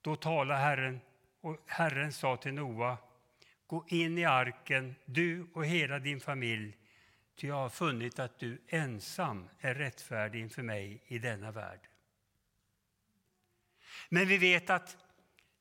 då 0.00 0.16
talar 0.16 0.56
Herren 0.56 1.00
och 1.40 1.56
Herren 1.66 2.12
sa 2.12 2.36
till 2.36 2.54
Noa, 2.54 2.96
gå 3.66 3.84
in 3.88 4.18
i 4.18 4.24
arken, 4.24 4.94
du 5.04 5.46
och 5.54 5.66
hela 5.66 5.98
din 5.98 6.20
familj, 6.20 6.76
ty 7.38 7.46
jag 7.48 7.54
har 7.54 7.68
funnit 7.68 8.18
att 8.18 8.38
du 8.38 8.62
ensam 8.68 9.48
är 9.58 9.74
rättfärdig 9.74 10.40
inför 10.40 10.62
mig 10.62 11.02
i 11.06 11.18
denna 11.18 11.50
värld. 11.50 11.88
Men 14.08 14.28
vi 14.28 14.38
vet 14.38 14.70
att 14.70 14.96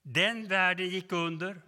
den 0.01 0.48
världen 0.48 0.89
gick 0.89 1.12
under. 1.12 1.62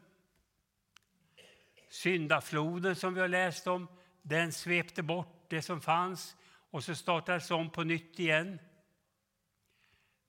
Syndafloden 1.90 2.96
som 2.96 3.14
vi 3.14 3.22
har 3.22 3.28
läst 3.28 3.68
om, 3.68 3.88
den 4.22 4.54
svepte 4.54 5.04
bort 5.04 5.46
det 5.50 5.62
som 5.62 5.82
fanns 5.82 6.36
och 6.70 6.84
så 6.84 6.96
startades 6.96 7.52
om 7.52 7.72
på 7.72 7.84
nytt 7.84 8.20
igen. 8.20 8.60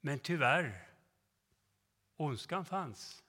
Men 0.00 0.18
tyvärr 0.18 0.86
Ondskan 2.16 2.64
fanns. 2.64 3.22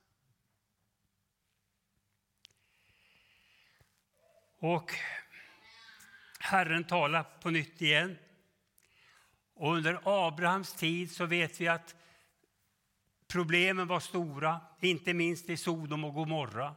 Och 4.57 4.91
Herren 6.41 6.83
talar 6.83 7.23
på 7.41 7.49
nytt 7.49 7.81
igen. 7.81 8.17
Och 9.55 9.73
under 9.73 9.99
Abrahams 10.03 10.73
tid 10.73 11.11
så 11.11 11.25
vet 11.25 11.61
vi 11.61 11.67
att 11.67 11.95
problemen 13.27 13.87
var 13.87 13.99
stora, 13.99 14.59
inte 14.79 15.13
minst 15.13 15.49
i 15.49 15.57
Sodom 15.57 16.03
och 16.03 16.13
Gomorra. 16.13 16.75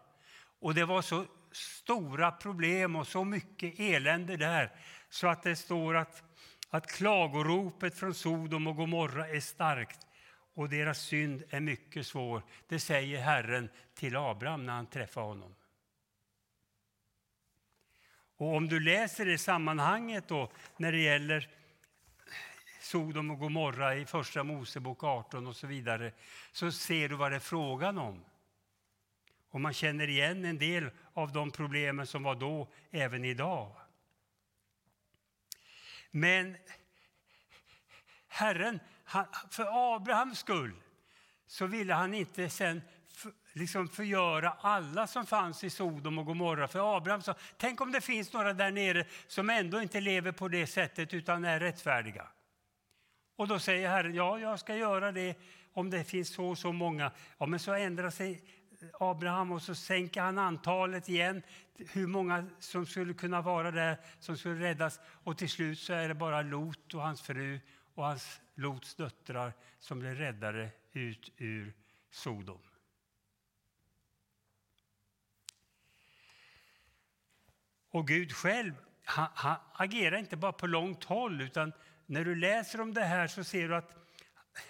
Och 0.60 0.74
det 0.74 0.84
var 0.84 1.02
så 1.02 1.26
stora 1.52 2.32
problem 2.32 2.96
och 2.96 3.06
så 3.06 3.24
mycket 3.24 3.74
elände 3.78 4.36
där 4.36 4.72
så 5.08 5.28
att 5.28 5.42
det 5.42 5.56
står 5.56 5.96
att, 5.96 6.22
att 6.70 6.86
klagoropet 6.86 7.98
från 7.98 8.14
Sodom 8.14 8.66
och 8.66 8.76
Gomorra 8.76 9.28
är 9.28 9.40
starkt 9.40 10.06
och 10.54 10.68
deras 10.68 10.98
synd 10.98 11.42
är 11.50 11.60
mycket 11.60 12.06
svår. 12.06 12.42
Det 12.68 12.80
säger 12.80 13.20
Herren 13.20 13.68
till 13.94 14.16
Abraham 14.16 14.66
när 14.66 14.72
han 14.72 14.86
träffar 14.86 15.22
honom. 15.22 15.54
Och 18.36 18.54
om 18.54 18.68
du 18.68 18.80
läser 18.80 19.26
det 19.26 19.38
sammanhanget 19.38 20.28
då, 20.28 20.50
när 20.76 20.92
det 20.92 20.98
gäller 20.98 21.48
Sodom 22.80 23.30
och 23.30 23.38
Gomorra 23.38 23.96
i 23.96 24.06
Första 24.06 24.44
Mosebok 24.44 25.04
18 25.04 25.46
och 25.46 25.56
så 25.56 25.66
vidare, 25.66 26.12
så 26.52 26.72
ser 26.72 27.08
du 27.08 27.14
vad 27.14 27.32
det 27.32 27.36
är 27.36 27.40
frågan 27.40 27.98
om. 27.98 28.24
Och 29.50 29.60
man 29.60 29.72
känner 29.72 30.08
igen 30.08 30.44
en 30.44 30.58
del 30.58 30.90
av 31.12 31.32
de 31.32 31.50
problemen 31.50 32.06
som 32.06 32.22
var 32.22 32.34
då, 32.34 32.68
även 32.90 33.24
idag. 33.24 33.76
Men 36.10 36.56
Herren 38.28 38.80
han, 39.04 39.26
för 39.50 39.94
Abrahams 39.96 40.38
skull 40.38 40.72
så 41.46 41.66
ville 41.66 41.94
han 41.94 42.14
inte 42.14 42.50
sen 42.50 42.82
liksom 43.54 43.88
förgöra 43.88 44.50
alla 44.50 45.06
som 45.06 45.26
fanns 45.26 45.64
i 45.64 45.70
Sodom 45.70 46.18
och 46.18 46.26
Gomorra. 46.26 46.68
För 46.68 46.96
Abraham 46.96 47.22
sa, 47.22 47.34
tänk 47.56 47.80
om 47.80 47.92
det 47.92 48.00
finns 48.00 48.32
några 48.32 48.52
där 48.52 48.70
nere 48.70 49.06
som 49.26 49.50
ändå 49.50 49.82
inte 49.82 50.00
lever 50.00 50.32
på 50.32 50.48
det 50.48 50.66
sättet 50.66 51.14
utan 51.14 51.44
är 51.44 51.60
rättfärdiga. 51.60 52.26
Och 53.36 53.48
då 53.48 53.58
säger 53.58 53.88
Herren, 53.88 54.14
ja, 54.14 54.38
jag 54.38 54.60
ska 54.60 54.76
göra 54.76 55.12
det 55.12 55.38
om 55.72 55.90
det 55.90 56.04
finns 56.04 56.34
så 56.34 56.46
och 56.46 56.58
så 56.58 56.72
många. 56.72 57.12
Ja, 57.38 57.46
men 57.46 57.58
så 57.58 57.72
ändrar 57.72 58.10
sig 58.10 58.42
Abraham 59.00 59.52
och 59.52 59.62
så 59.62 59.74
sänker 59.74 60.20
han 60.20 60.38
antalet 60.38 61.08
igen, 61.08 61.42
hur 61.76 62.06
många 62.06 62.46
som 62.58 62.86
skulle 62.86 63.14
kunna 63.14 63.40
vara 63.40 63.70
där 63.70 63.98
som 64.18 64.36
skulle 64.36 64.60
räddas. 64.60 65.00
Och 65.06 65.38
till 65.38 65.50
slut 65.50 65.78
så 65.78 65.92
är 65.92 66.08
det 66.08 66.14
bara 66.14 66.42
Lot 66.42 66.94
och 66.94 67.02
hans 67.02 67.22
fru 67.22 67.60
och 67.94 68.04
hans 68.04 68.40
Lots 68.54 68.94
döttrar 68.94 69.52
som 69.78 69.98
blir 69.98 70.14
räddade 70.14 70.70
ut 70.92 71.32
ur 71.36 71.74
Sodom. 72.10 72.58
Och 77.94 78.08
Gud 78.08 78.32
själv 78.32 78.74
han, 79.04 79.28
han 79.34 79.56
agerar 79.72 80.16
inte 80.16 80.36
bara 80.36 80.52
på 80.52 80.66
långt 80.66 81.04
håll 81.04 81.40
utan 81.40 81.72
när 82.06 82.24
du 82.24 82.34
läser 82.34 82.80
om 82.80 82.94
det 82.94 83.04
här 83.04 83.26
så 83.26 83.44
ser 83.44 83.68
du 83.68 83.76
att 83.76 83.90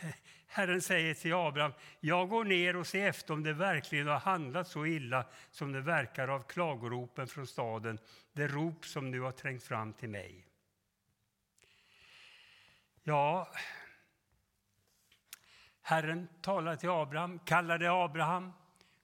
Herren 0.46 0.82
säger 0.82 1.14
till 1.14 1.34
Abraham, 1.34 1.72
jag 2.00 2.28
går 2.28 2.44
ner 2.44 2.76
och 2.76 2.86
ser 2.86 3.08
efter 3.08 3.34
om 3.34 3.42
det 3.42 3.52
verkligen 3.52 4.06
har 4.06 4.18
handlat 4.18 4.68
så 4.68 4.86
illa 4.86 5.26
som 5.50 5.72
det 5.72 5.80
verkar 5.80 6.28
av 6.28 6.42
klagoropen 6.42 7.26
från 7.26 7.46
staden, 7.46 7.98
det 8.32 8.48
rop 8.48 8.86
som 8.86 9.10
nu 9.10 9.20
har 9.20 9.32
trängt 9.32 9.62
fram 9.62 9.92
till 9.92 10.08
mig. 10.08 10.46
Ja, 13.02 13.48
Herren 15.82 16.28
talade 16.42 16.76
till 16.76 16.90
Abraham, 16.90 17.38
kallade 17.38 17.92
Abraham, 17.92 18.52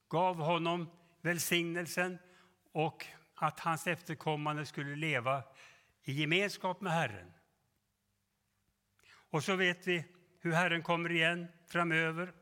gav 0.09 0.37
honom 0.37 0.91
välsignelsen 1.21 2.19
och 2.73 3.07
att 3.43 3.61
hans 3.61 3.87
efterkommande 3.87 4.67
skulle 4.67 4.97
leva 4.97 5.43
i 6.03 6.13
gemenskap 6.13 6.81
med 6.81 6.93
Herren. 6.93 7.33
Och 9.31 9.45
så 9.45 9.57
vet 9.57 9.87
vi 9.87 10.05
hur 10.41 10.53
Herren 10.53 10.83
kommer 10.83 11.13
igen 11.13 11.49
framöver. 11.67 12.33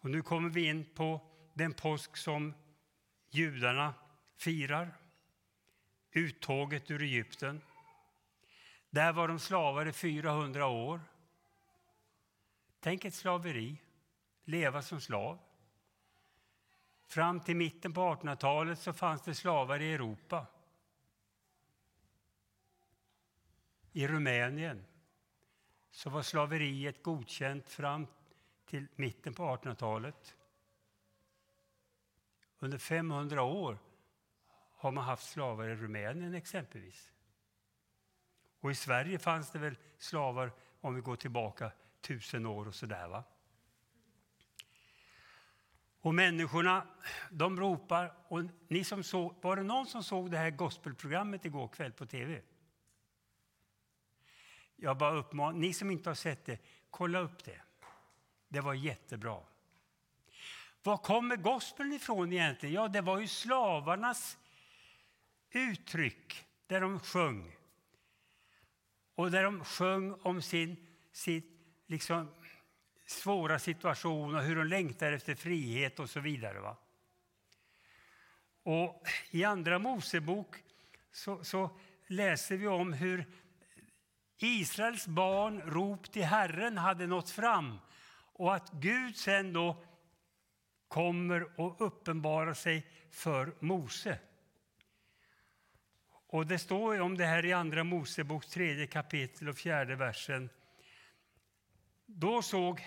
Och 0.00 0.10
nu 0.10 0.22
kommer 0.22 0.48
vi 0.48 0.66
in 0.66 0.84
på 0.94 1.20
den 1.54 1.72
påsk 1.72 2.16
som 2.16 2.54
judarna 3.30 3.94
firar. 4.36 4.96
Uttåget 6.12 6.90
ur 6.90 7.02
Egypten. 7.02 7.60
Där 8.90 9.12
var 9.12 9.28
de 9.28 9.38
slavar 9.38 9.86
i 9.86 9.92
400 9.92 10.66
år. 10.66 11.00
Tänk 12.80 13.04
ett 13.04 13.14
slaveri, 13.14 13.76
leva 14.44 14.82
som 14.82 15.00
slav. 15.00 15.38
Fram 17.06 17.40
till 17.40 17.56
mitten 17.56 17.92
på 17.92 18.00
1800-talet 18.00 18.78
så 18.78 18.92
fanns 18.92 19.22
det 19.22 19.34
slavar 19.34 19.80
i 19.80 19.92
Europa. 19.92 20.46
I 23.92 24.08
Rumänien 24.08 24.84
så 25.90 26.10
var 26.10 26.22
slaveriet 26.22 27.02
godkänt 27.02 27.68
fram 27.68 28.06
till 28.66 28.86
mitten 28.96 29.34
på 29.34 29.42
1800-talet. 29.42 30.36
Under 32.58 32.78
500 32.78 33.42
år 33.42 33.78
har 34.76 34.90
man 34.90 35.04
haft 35.04 35.30
slavar 35.30 35.68
i 35.68 35.74
Rumänien 35.74 36.34
exempelvis. 36.34 37.12
Och 38.60 38.70
i 38.70 38.74
Sverige 38.74 39.18
fanns 39.18 39.50
det 39.50 39.58
väl 39.58 39.76
slavar, 39.98 40.52
om 40.80 40.94
vi 40.94 41.00
går 41.00 41.16
tillbaka 41.16 41.72
tusen 42.00 42.46
år 42.46 42.68
och 42.68 42.74
sådär. 42.74 43.08
Va? 43.08 43.24
Och 46.04 46.14
människorna, 46.14 46.86
de 47.30 47.60
ropar. 47.60 48.14
Och 48.28 48.42
ni 48.68 48.84
som 48.84 49.02
såg, 49.02 49.34
var 49.42 49.56
det 49.56 49.62
någon 49.62 49.86
som 49.86 50.04
såg 50.04 50.30
det 50.30 50.38
här 50.38 50.50
gospelprogrammet 50.50 51.44
igår 51.44 51.68
kväll 51.68 51.92
på 51.92 52.06
tv? 52.06 52.42
Jag 54.76 54.98
bara 54.98 55.14
uppmanar, 55.14 55.58
ni 55.58 55.72
som 55.72 55.90
inte 55.90 56.10
har 56.10 56.14
sett 56.14 56.44
det, 56.44 56.58
kolla 56.90 57.18
upp 57.18 57.44
det. 57.44 57.60
Det 58.48 58.60
var 58.60 58.74
jättebra. 58.74 59.40
Var 60.82 60.96
kommer 60.96 61.36
gospeln 61.36 61.92
ifrån 61.92 62.32
egentligen? 62.32 62.74
Ja, 62.74 62.88
det 62.88 63.00
var 63.00 63.20
ju 63.20 63.28
slavarnas 63.28 64.38
uttryck 65.50 66.46
där 66.66 66.80
de 66.80 67.00
sjöng. 67.00 67.56
Och 69.14 69.30
där 69.30 69.42
de 69.42 69.64
sjöng 69.64 70.12
om 70.22 70.42
sin, 70.42 70.86
sitt, 71.12 71.66
liksom, 71.86 72.28
svåra 73.06 73.58
situation 73.58 74.34
och 74.34 74.42
hur 74.42 74.56
de 74.56 74.66
längtar 74.66 75.12
efter 75.12 75.34
frihet 75.34 75.98
och 75.98 76.10
så 76.10 76.20
vidare. 76.20 76.60
Va? 76.60 76.76
Och 78.62 79.08
I 79.30 79.44
Andra 79.44 79.78
Mosebok 79.78 80.56
så, 81.12 81.44
så 81.44 81.78
läser 82.06 82.56
vi 82.56 82.66
om 82.66 82.92
hur 82.92 83.24
Israels 84.38 85.06
barn 85.06 85.60
rop 85.60 86.12
till 86.12 86.24
Herren 86.24 86.78
hade 86.78 87.06
nått 87.06 87.30
fram 87.30 87.78
och 88.32 88.54
att 88.54 88.70
Gud 88.72 89.16
sen 89.16 89.52
då 89.52 89.84
kommer 90.88 91.60
och 91.60 91.86
uppenbarar 91.86 92.54
sig 92.54 92.86
för 93.10 93.54
Mose. 93.58 94.18
Och 96.26 96.46
Det 96.46 96.58
står 96.58 97.00
om 97.00 97.16
det 97.16 97.24
här 97.24 97.44
i 97.44 97.52
Andra 97.52 97.84
Mosebok 97.84 98.46
tredje 98.46 98.86
kapitel 98.86 99.48
och 99.48 99.56
fjärde 99.56 99.96
versen. 99.96 100.50
Då, 102.16 102.42
såg, 102.42 102.86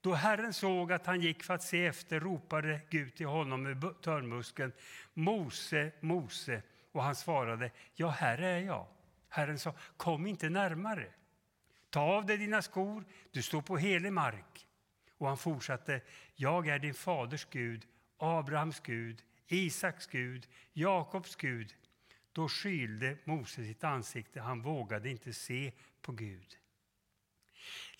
då 0.00 0.14
Herren 0.14 0.52
såg 0.52 0.92
att 0.92 1.06
han 1.06 1.20
gick 1.20 1.42
för 1.42 1.54
att 1.54 1.62
se 1.62 1.86
efter 1.86 2.20
ropade 2.20 2.80
Gud 2.90 3.14
till 3.14 3.26
honom 3.26 3.62
med 3.62 3.94
törnmuskeln 4.02 4.72
Mose, 5.14 5.92
Mose. 6.00 6.62
Och 6.92 7.02
han 7.02 7.14
svarade, 7.16 7.70
ja, 7.94 8.08
här 8.08 8.38
är 8.38 8.58
jag. 8.58 8.86
Herren 9.28 9.58
sa, 9.58 9.74
kom 9.96 10.26
inte 10.26 10.48
närmare. 10.48 11.06
Ta 11.90 12.00
av 12.00 12.26
dig 12.26 12.36
dina 12.36 12.62
skor, 12.62 13.04
du 13.30 13.42
står 13.42 13.62
på 13.62 13.76
helig 13.76 14.12
mark. 14.12 14.66
Och 15.18 15.28
han 15.28 15.38
fortsatte, 15.38 16.00
jag 16.34 16.68
är 16.68 16.78
din 16.78 16.94
faders 16.94 17.46
Gud, 17.50 17.86
Abrahams 18.18 18.80
Gud, 18.80 19.22
Isaks 19.46 20.06
Gud, 20.06 20.46
Jakobs 20.72 21.36
Gud. 21.36 21.74
Då 22.32 22.48
skylde 22.48 23.16
Mose 23.24 23.64
sitt 23.64 23.84
ansikte, 23.84 24.40
han 24.40 24.62
vågade 24.62 25.10
inte 25.10 25.32
se 25.32 25.72
på 26.02 26.12
Gud. 26.12 26.58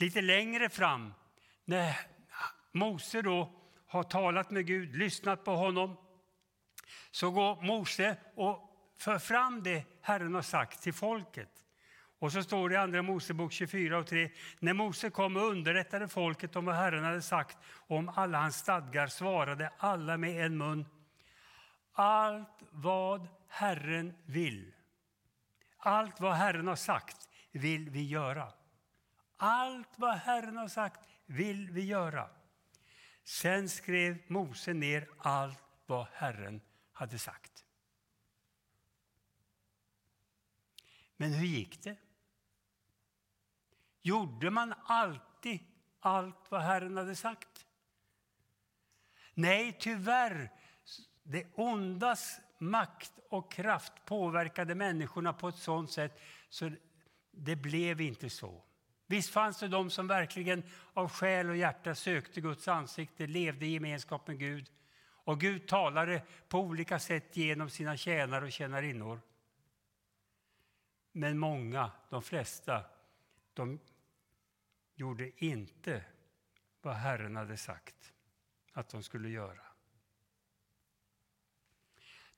Lite 0.03 0.21
längre 0.21 0.69
fram, 0.69 1.15
när 1.65 1.97
Mose 2.73 3.23
då 3.23 3.53
har 3.87 4.03
talat 4.03 4.51
med 4.51 4.67
Gud, 4.67 4.97
lyssnat 4.97 5.45
på 5.45 5.57
honom, 5.57 5.97
så 7.11 7.31
går 7.31 7.63
Mose 7.63 8.17
och 8.35 8.77
för 8.99 9.19
fram 9.19 9.63
det 9.63 9.85
Herren 10.01 10.35
har 10.35 10.43
sagt 10.43 10.83
till 10.83 10.93
folket. 10.93 11.49
Och 12.19 12.33
så 12.33 12.43
står 12.43 12.69
det 12.69 12.75
i 12.75 12.79
Andra 12.79 13.03
Mosebok 13.03 13.53
24 13.53 13.99
och 13.99 14.07
3. 14.07 14.31
När 14.59 14.73
Mose 14.73 15.11
kom 15.11 15.37
och 15.37 15.43
underrättade 15.43 16.09
folket 16.09 16.57
om 16.57 16.65
vad 16.65 16.75
Herren 16.75 17.05
hade 17.05 17.23
sagt 17.23 17.59
om 17.75 18.09
alla 18.09 18.39
hans 18.39 18.57
stadgar 18.57 19.07
svarade 19.07 19.73
alla 19.79 20.17
med 20.17 20.47
en 20.47 20.59
mun. 20.59 20.87
Allt 21.93 22.63
vad 22.71 23.29
Herren 23.49 24.15
vill, 24.25 24.73
allt 25.79 26.21
vad 26.21 26.35
Herren 26.35 26.69
har 26.69 26.77
sagt 26.77 27.29
vill 27.53 27.91
vi 27.91 28.03
göra. 28.03 28.62
Allt 29.45 29.99
vad 29.99 30.15
Herren 30.15 30.57
har 30.57 30.69
sagt 30.69 31.01
vill 31.27 31.71
vi 31.71 31.85
göra. 31.85 32.31
Sen 33.25 33.69
skrev 33.69 34.19
Mose 34.27 34.73
ner 34.73 35.09
allt 35.19 35.59
vad 35.87 36.07
Herren 36.13 36.61
hade 36.93 37.19
sagt. 37.19 37.65
Men 41.17 41.33
hur 41.33 41.47
gick 41.47 41.83
det? 41.83 41.97
Gjorde 44.03 44.51
man 44.51 44.75
alltid 44.85 45.61
allt 46.01 46.47
vad 46.51 46.63
Herren 46.63 46.97
hade 46.97 47.17
sagt? 47.17 47.67
Nej, 49.35 49.77
tyvärr. 49.81 50.53
Det 51.23 51.47
ondas 51.55 52.41
makt 52.59 53.13
och 53.29 53.53
kraft 53.53 53.93
påverkade 54.05 54.75
människorna 54.75 55.33
på 55.33 55.49
ett 55.49 55.59
sådant 55.59 55.91
sätt 55.91 56.21
så 56.49 56.71
det 57.31 57.57
blev 57.57 58.01
inte 58.01 58.31
så. 58.31 58.63
Visst 59.13 59.31
fanns 59.31 59.59
det 59.59 59.69
de 59.69 59.91
som 59.91 60.07
verkligen 60.07 60.63
av 60.93 61.09
själ 61.09 61.49
och 61.49 61.57
hjärta 61.57 61.95
sökte 61.95 62.41
Guds 62.41 62.69
ansikte, 62.69 63.27
levde 63.27 63.67
i 63.67 63.73
gemenskap 63.73 64.27
med 64.27 64.39
Gud. 64.39 64.71
Och 65.05 65.41
Gud 65.41 65.69
talade 65.69 66.23
på 66.49 66.61
olika 66.61 66.99
sätt 66.99 67.37
genom 67.37 67.71
sina 67.71 67.97
tjänare 67.97 68.45
och 68.45 68.53
tjänarinnor. 68.53 69.21
Men 71.13 71.39
många, 71.39 71.91
de 72.11 72.23
flesta, 72.23 72.85
de 73.55 73.81
gjorde 74.95 75.45
inte 75.45 76.05
vad 76.83 76.95
Herren 76.95 77.37
hade 77.37 77.57
sagt 77.57 78.13
att 78.73 78.89
de 78.89 79.03
skulle 79.03 79.29
göra. 79.29 79.67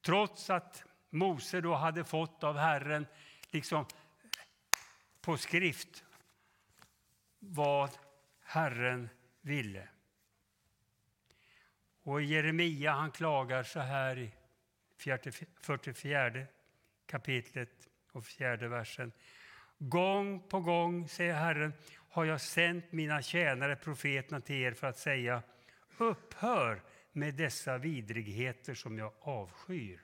Trots 0.00 0.50
att 0.50 0.84
Mose 1.10 1.60
då 1.60 1.74
hade 1.74 2.04
fått 2.04 2.44
av 2.44 2.56
Herren 2.56 3.06
liksom 3.50 3.86
på 5.20 5.36
skrift 5.36 6.03
vad 7.48 7.90
Herren 8.42 9.08
ville. 9.40 9.88
Och 12.02 12.22
Jeremia 12.22 12.92
han 12.92 13.10
klagar 13.10 13.62
så 13.62 13.80
här 13.80 14.18
i 14.18 14.30
44 15.60 16.46
kapitlet 17.06 17.88
och 18.12 18.24
fjärde 18.24 18.68
versen. 18.68 19.12
Gång 19.78 20.48
på 20.48 20.60
gång, 20.60 21.08
säger 21.08 21.34
Herren, 21.34 21.72
har 22.10 22.24
jag 22.24 22.40
sänt 22.40 22.92
mina 22.92 23.22
tjänare 23.22 23.76
profeterna 23.76 24.40
till 24.40 24.56
er 24.56 24.72
för 24.72 24.86
att 24.86 24.98
säga 24.98 25.42
upphör 25.98 26.82
med 27.12 27.34
dessa 27.34 27.78
vidrigheter 27.78 28.74
som 28.74 28.98
jag 28.98 29.12
avskyr. 29.20 30.03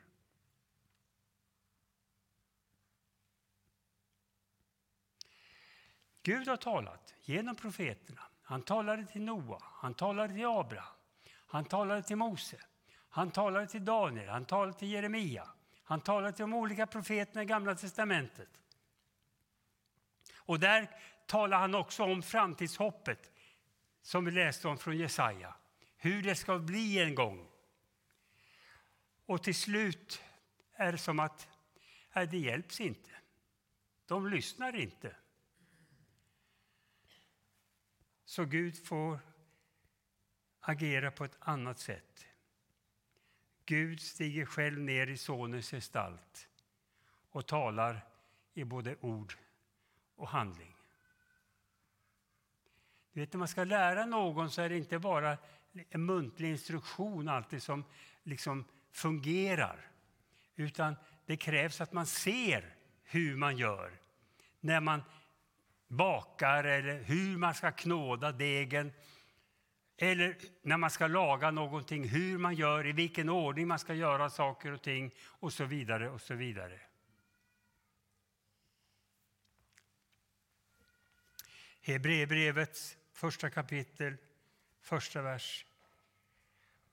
Gud 6.30 6.48
har 6.48 6.56
talat 6.56 7.14
genom 7.22 7.56
profeterna. 7.56 8.22
Han 8.42 8.62
talade 8.62 9.06
till 9.06 9.22
Noa, 9.22 9.58
han 9.62 9.94
talade 9.94 10.34
till 10.34 10.46
Abraham, 10.46 10.94
han 11.46 11.64
talade 11.64 12.02
till 12.02 12.16
Mose, 12.16 12.56
han 13.08 13.30
talade 13.30 13.66
till 13.66 13.84
Daniel, 13.84 14.28
han 14.28 14.44
talade 14.44 14.78
till 14.78 14.88
Jeremia. 14.88 15.48
Han 15.84 16.00
talade 16.00 16.32
till 16.32 16.42
de 16.42 16.54
olika 16.54 16.86
profeterna 16.86 17.42
i 17.42 17.46
Gamla 17.46 17.74
testamentet. 17.74 18.48
Och 20.36 20.60
där 20.60 20.90
talar 21.26 21.58
han 21.58 21.74
också 21.74 22.04
om 22.04 22.22
framtidshoppet 22.22 23.30
som 24.02 24.24
vi 24.24 24.30
läste 24.30 24.68
om 24.68 24.78
från 24.78 24.96
Jesaja. 24.96 25.54
Hur 25.96 26.22
det 26.22 26.34
ska 26.34 26.58
bli 26.58 26.98
en 26.98 27.14
gång. 27.14 27.48
Och 29.26 29.42
till 29.42 29.54
slut 29.54 30.22
är 30.74 30.92
det 30.92 30.98
som 30.98 31.20
att 31.20 31.48
nej, 32.14 32.26
det 32.26 32.38
hjälps 32.38 32.80
inte. 32.80 33.10
De 34.06 34.26
lyssnar 34.26 34.76
inte. 34.76 35.16
Så 38.30 38.44
Gud 38.44 38.86
får 38.86 39.18
agera 40.60 41.10
på 41.10 41.24
ett 41.24 41.36
annat 41.40 41.78
sätt. 41.78 42.26
Gud 43.64 44.00
stiger 44.00 44.44
själv 44.44 44.80
ner 44.80 45.06
i 45.06 45.16
Sonens 45.16 45.70
gestalt 45.70 46.48
och 47.30 47.46
talar 47.46 48.06
i 48.54 48.64
både 48.64 48.96
ord 49.00 49.34
och 50.14 50.28
handling. 50.28 50.76
Du 53.12 53.20
vet, 53.20 53.32
när 53.32 53.38
man 53.38 53.48
ska 53.48 53.64
lära 53.64 54.06
någon 54.06 54.50
så 54.50 54.62
är 54.62 54.68
det 54.68 54.76
inte 54.76 54.98
bara 54.98 55.38
en 55.72 56.04
muntlig 56.04 56.50
instruktion 56.50 57.28
alltid 57.28 57.62
som 57.62 57.84
liksom 58.22 58.64
fungerar. 58.90 59.90
Utan 60.56 60.96
det 61.26 61.36
krävs 61.36 61.80
att 61.80 61.92
man 61.92 62.06
ser 62.06 62.74
hur 63.02 63.36
man 63.36 63.56
gör. 63.56 63.98
När 64.60 64.80
man 64.80 65.02
bakar 65.90 66.64
eller 66.64 67.02
hur 67.02 67.36
man 67.36 67.54
ska 67.54 67.72
knåda 67.72 68.32
degen. 68.32 68.92
Eller 69.96 70.36
när 70.62 70.76
man 70.76 70.90
ska 70.90 71.06
laga 71.06 71.50
någonting, 71.50 72.08
hur 72.08 72.38
man 72.38 72.54
gör, 72.54 72.86
i 72.86 72.92
vilken 72.92 73.28
ordning 73.28 73.68
man 73.68 73.78
ska 73.78 73.94
göra 73.94 74.30
saker 74.30 74.72
och 74.72 74.82
ting 74.82 75.14
och 75.20 75.52
så 75.52 75.64
vidare. 75.64 76.10
och 76.10 76.20
så 76.20 76.34
vidare. 76.34 76.80
Hebreerbrevets 81.82 82.96
första 83.12 83.50
kapitel, 83.50 84.16
första 84.80 85.22
vers. 85.22 85.66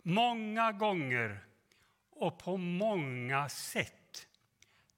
Många 0.02 0.72
gånger 0.72 1.40
och 2.10 2.40
på 2.40 2.58
många 2.58 3.50
sätt 3.50 4.28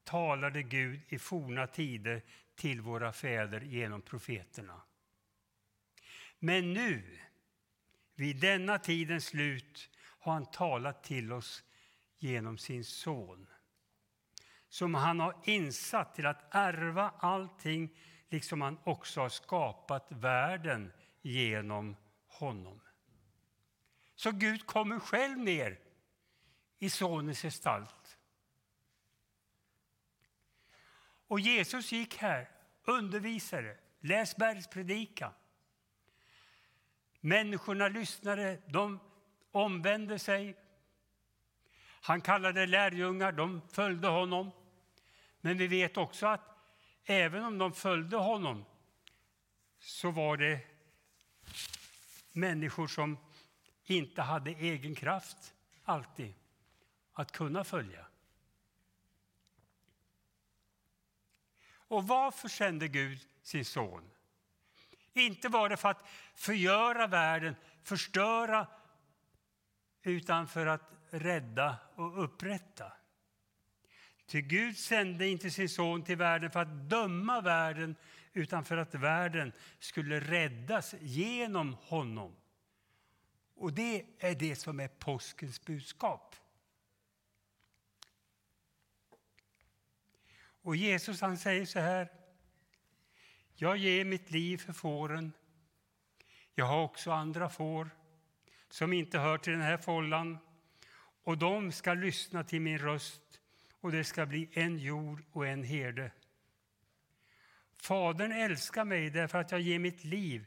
talade 0.03 0.63
Gud 0.63 1.01
i 1.07 1.19
forna 1.19 1.67
tider 1.67 2.21
till 2.59 2.81
våra 2.81 3.11
fäder 3.11 3.61
genom 3.61 4.01
profeterna. 4.01 4.81
Men 6.39 6.73
nu, 6.73 7.19
vid 8.15 8.39
denna 8.39 8.79
tidens 8.79 9.25
slut, 9.25 9.89
har 10.19 10.33
han 10.33 10.51
talat 10.51 11.03
till 11.03 11.31
oss 11.31 11.63
genom 12.17 12.57
sin 12.57 12.83
son 12.83 13.47
som 14.69 14.93
han 14.93 15.19
har 15.19 15.35
insatt 15.43 16.15
till 16.15 16.25
att 16.25 16.55
ärva 16.55 17.13
allting 17.19 17.97
liksom 18.29 18.61
han 18.61 18.77
också 18.83 19.21
har 19.21 19.29
skapat 19.29 20.07
världen 20.09 20.91
genom 21.21 21.95
honom. 22.27 22.81
Så 24.15 24.31
Gud 24.31 24.65
kommer 24.65 24.99
själv 24.99 25.37
ner 25.37 25.79
i 26.79 26.89
Sonens 26.89 27.41
gestalt. 27.41 27.98
Och 31.29 31.39
Jesus 31.39 31.91
gick 31.91 32.17
här, 32.17 32.49
undervisade, 32.83 33.77
läs 33.99 34.35
bergspredikan. 34.35 35.31
Människorna 37.19 37.87
lyssnade, 37.87 38.61
de 38.67 38.99
omvände 39.51 40.19
sig. 40.19 40.55
Han 42.01 42.21
kallade 42.21 42.65
lärjungar, 42.65 43.31
de 43.31 43.61
följde 43.71 44.07
honom. 44.07 44.51
Men 45.41 45.57
vi 45.57 45.67
vet 45.67 45.97
också 45.97 46.27
att 46.27 46.41
även 47.03 47.43
om 47.43 47.57
de 47.57 47.73
följde 47.73 48.17
honom 48.17 48.65
så 49.79 50.11
var 50.11 50.37
det 50.37 50.59
människor 52.31 52.87
som 52.87 53.17
inte 53.83 54.21
hade 54.21 54.51
egen 54.51 54.95
kraft 54.95 55.53
alltid 55.83 56.33
att 57.13 57.31
kunna 57.31 57.63
följa. 57.63 58.08
Och 61.89 62.07
varför 62.07 62.47
sände 62.47 62.87
Gud 62.87 63.19
sin 63.41 63.65
son? 63.65 64.11
Inte 65.13 65.49
var 65.49 65.69
det 65.69 65.77
för 65.77 65.89
att 65.89 66.07
förgöra 66.35 67.07
världen, 67.07 67.55
förstöra, 67.83 68.67
utan 70.03 70.47
för 70.47 70.65
att 70.65 70.95
rädda 71.09 71.77
och 71.95 72.23
upprätta. 72.23 72.93
Ty 74.25 74.41
Gud 74.41 74.77
sände 74.77 75.27
inte 75.27 75.51
sin 75.51 75.69
son 75.69 76.03
till 76.03 76.17
världen 76.17 76.51
för 76.51 76.59
att 76.59 76.89
döma 76.89 77.41
världen 77.41 77.95
utan 78.33 78.65
för 78.65 78.77
att 78.77 78.95
världen 78.95 79.51
skulle 79.79 80.19
räddas 80.19 80.95
genom 80.99 81.73
honom. 81.73 82.35
Och 83.55 83.73
det 83.73 84.05
är 84.19 84.35
det 84.35 84.55
som 84.55 84.79
är 84.79 84.87
påskens 84.87 85.65
budskap. 85.65 86.35
Och 90.61 90.75
Jesus 90.75 91.21
han 91.21 91.37
säger 91.37 91.65
så 91.65 91.79
här. 91.79 92.09
Jag 93.55 93.77
ger 93.77 94.05
mitt 94.05 94.31
liv 94.31 94.57
för 94.57 94.73
fåren. 94.73 95.33
Jag 96.55 96.65
har 96.65 96.83
också 96.83 97.11
andra 97.11 97.49
får 97.49 97.89
som 98.69 98.93
inte 98.93 99.19
hör 99.19 99.37
till 99.37 99.53
den 99.53 99.61
här 99.61 99.77
follan 99.77 100.37
och 101.23 101.37
de 101.37 101.71
ska 101.71 101.93
lyssna 101.93 102.43
till 102.43 102.61
min 102.61 102.77
röst 102.77 103.41
och 103.81 103.91
det 103.91 104.03
ska 104.03 104.25
bli 104.25 104.49
en 104.53 104.77
jord 104.77 105.23
och 105.31 105.47
en 105.47 105.63
herde. 105.63 106.11
Fadern 107.77 108.31
älskar 108.31 108.85
mig 108.85 109.09
därför 109.09 109.37
att 109.37 109.51
jag 109.51 109.61
ger 109.61 109.79
mitt 109.79 110.03
liv 110.03 110.45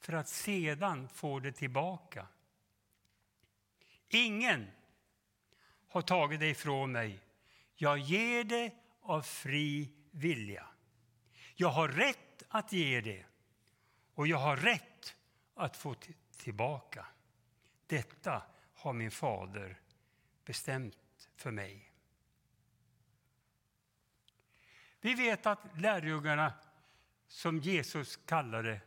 för 0.00 0.12
att 0.12 0.28
sedan 0.28 1.08
få 1.08 1.40
det 1.40 1.52
tillbaka. 1.52 2.26
Ingen 4.08 4.66
har 5.88 6.02
tagit 6.02 6.40
det 6.40 6.50
ifrån 6.50 6.92
mig. 6.92 7.20
Jag 7.74 7.98
ger 7.98 8.44
det 8.44 8.83
av 9.04 9.22
fri 9.22 9.92
vilja. 10.10 10.66
Jag 11.54 11.68
har 11.68 11.88
rätt 11.88 12.42
att 12.48 12.72
ge 12.72 13.00
det 13.00 13.24
och 14.14 14.26
jag 14.26 14.38
har 14.38 14.56
rätt 14.56 15.16
att 15.54 15.76
få 15.76 15.94
tillbaka. 16.36 17.06
Detta 17.86 18.42
har 18.74 18.92
min 18.92 19.10
fader 19.10 19.80
bestämt 20.44 21.28
för 21.36 21.50
mig. 21.50 21.90
Vi 25.00 25.14
vet 25.14 25.46
att 25.46 25.60
lärjungarna 25.78 26.52
som 27.26 27.58
Jesus 27.58 28.16
kallade 28.16 28.80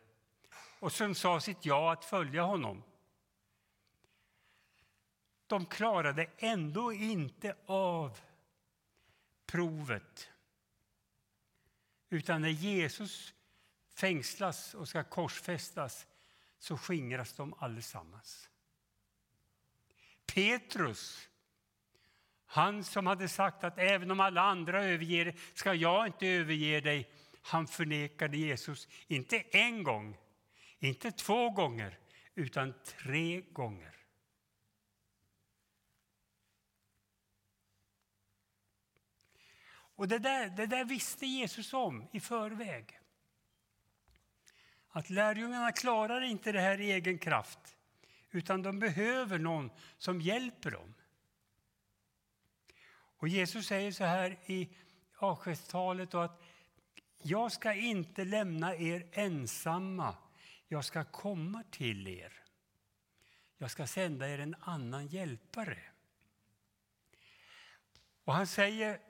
och 0.79 0.91
som 0.91 1.15
sa 1.15 1.39
sitt 1.39 1.65
ja 1.65 1.91
att 1.91 2.05
följa 2.05 2.43
honom 2.43 2.83
de 5.47 5.65
klarade 5.65 6.27
ändå 6.37 6.93
inte 6.93 7.55
av 7.65 8.19
provet. 9.47 10.29
Utan 12.09 12.41
när 12.41 12.49
Jesus 12.49 13.33
fängslas 13.89 14.73
och 14.73 14.87
ska 14.87 15.03
korsfästas 15.03 16.07
så 16.59 16.77
skingras 16.77 17.33
de 17.33 17.53
allesammans. 17.57 18.49
Petrus, 20.25 21.29
han 22.45 22.83
som 22.83 23.07
hade 23.07 23.27
sagt 23.27 23.63
att 23.63 23.77
även 23.77 24.11
om 24.11 24.19
alla 24.19 24.41
andra 24.41 24.83
överger 24.83 25.25
dig 25.25 25.35
ska 25.53 25.73
jag 25.73 26.07
inte 26.07 26.27
överge 26.27 26.81
dig. 26.81 27.09
Han 27.41 27.67
förnekade 27.67 28.37
Jesus, 28.37 28.87
inte 29.07 29.39
en 29.39 29.83
gång, 29.83 30.17
inte 30.79 31.11
två 31.11 31.49
gånger, 31.49 31.99
utan 32.35 32.73
tre 32.85 33.41
gånger. 33.41 33.96
Och 39.97 40.07
det 40.07 40.19
där, 40.19 40.49
det 40.49 40.65
där 40.65 40.85
visste 40.85 41.25
Jesus 41.25 41.73
om 41.73 42.07
i 42.11 42.19
förväg. 42.19 42.99
Att 44.89 45.09
lärjungarna 45.09 45.71
klarar 45.71 46.21
inte 46.21 46.51
det 46.51 46.59
här 46.59 46.81
i 46.81 46.91
egen 46.91 47.17
kraft, 47.17 47.77
utan 48.31 48.61
de 48.61 48.79
behöver 48.79 49.39
någon 49.39 49.71
som 49.97 50.21
hjälper 50.21 50.71
dem. 50.71 50.93
Och 53.17 53.27
Jesus 53.27 53.67
säger 53.67 53.91
så 53.91 54.03
här 54.03 54.37
i 54.45 54.69
avskedstalet 55.17 56.13
att 56.13 56.43
jag 57.21 57.51
ska 57.51 57.73
inte 57.73 58.25
lämna 58.25 58.75
er 58.75 59.07
ensamma, 59.11 60.15
jag 60.67 60.85
ska 60.85 61.03
komma 61.03 61.63
till 61.71 62.07
er. 62.07 62.33
Jag 63.57 63.71
ska 63.71 63.87
sända 63.87 64.29
er 64.29 64.39
en 64.39 64.55
annan 64.59 65.07
hjälpare. 65.07 65.79
Och 68.23 68.33
han 68.33 68.47
säger 68.47 69.06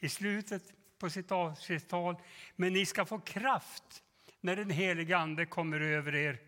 i 0.00 0.08
slutet 0.08 0.72
på 0.98 1.10
sitt 1.10 1.32
avskedstal, 1.32 2.16
men 2.56 2.72
ni 2.72 2.86
ska 2.86 3.04
få 3.04 3.18
kraft 3.18 4.02
när 4.40 4.56
den 4.56 4.70
helige 4.70 5.16
Ande 5.16 5.46
kommer 5.46 5.80
över 5.80 6.14
er 6.14 6.40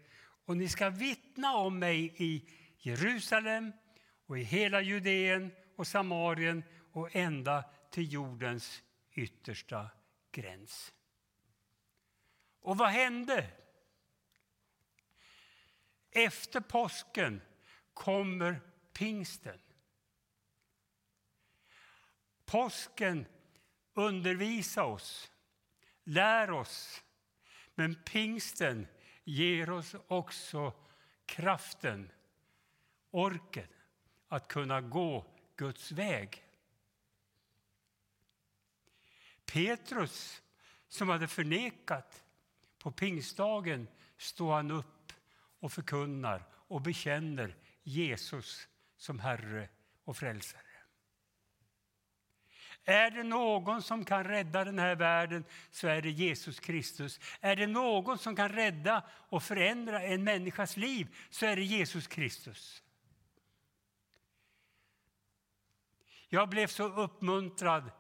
och 0.45 0.57
ni 0.57 0.69
ska 0.69 0.91
vittna 0.91 1.57
om 1.57 1.79
mig 1.79 2.15
i 2.17 2.49
Jerusalem 2.79 3.73
och 4.27 4.39
i 4.39 4.43
hela 4.43 4.81
Judeen 4.81 5.53
och 5.77 5.87
Samarien 5.87 6.65
och 6.93 7.17
ända 7.17 7.65
till 7.91 8.13
jordens 8.13 8.83
yttersta 9.13 9.91
gräns. 10.33 10.93
Och 12.61 12.79
vad 12.79 12.89
hände? 12.89 13.47
Efter 16.11 16.61
påsken 16.61 17.41
kommer 17.95 18.61
pingsten. 18.93 19.59
Påsken 22.45 23.27
undervisa 23.99 24.85
oss, 24.85 25.31
lär 26.05 26.51
oss, 26.51 27.03
men 27.75 27.95
pingsten 27.95 28.87
ger 29.25 29.71
oss 29.71 29.95
också 30.07 30.73
kraften, 31.27 32.11
orken 33.11 33.69
att 34.29 34.49
kunna 34.49 34.81
gå 34.81 35.27
Guds 35.57 35.93
väg. 35.93 36.45
Petrus, 39.45 40.43
som 40.89 41.09
hade 41.09 41.29
förnekat, 41.29 42.25
på 42.79 42.91
pingstdagen 42.91 43.89
står 44.17 44.55
han 44.55 44.71
upp 44.71 45.13
och 45.61 45.73
förkunnar 45.73 46.49
och 46.53 46.83
bekänner 46.83 47.57
Jesus 47.83 48.69
som 48.97 49.19
Herre 49.19 49.69
och 50.05 50.17
Frälsare. 50.17 50.67
Är 52.88 53.11
det 53.11 53.22
någon 53.22 53.83
som 53.83 54.05
kan 54.05 54.24
rädda 54.24 54.64
den 54.64 54.79
här 54.79 54.96
världen 54.96 55.44
så 55.70 55.88
är 55.88 56.03
det 56.03 56.11
Jesus 56.11 56.61
Kristus. 56.61 57.20
Är 57.40 57.57
det 57.57 57.66
någon 57.66 58.18
som 58.18 58.37
kan 58.37 58.48
rädda 58.48 59.05
och 59.11 59.42
förändra 59.42 60.03
en 60.03 60.24
människas 60.24 60.77
liv 60.77 61.16
så 61.31 61.46
är 61.46 61.57
det 61.57 61.62
Jesus 61.62 62.07
Kristus. 62.07 62.83
Jag 66.29 66.48
blev 66.48 66.66
så 66.66 66.85
uppmuntrad 66.85 67.90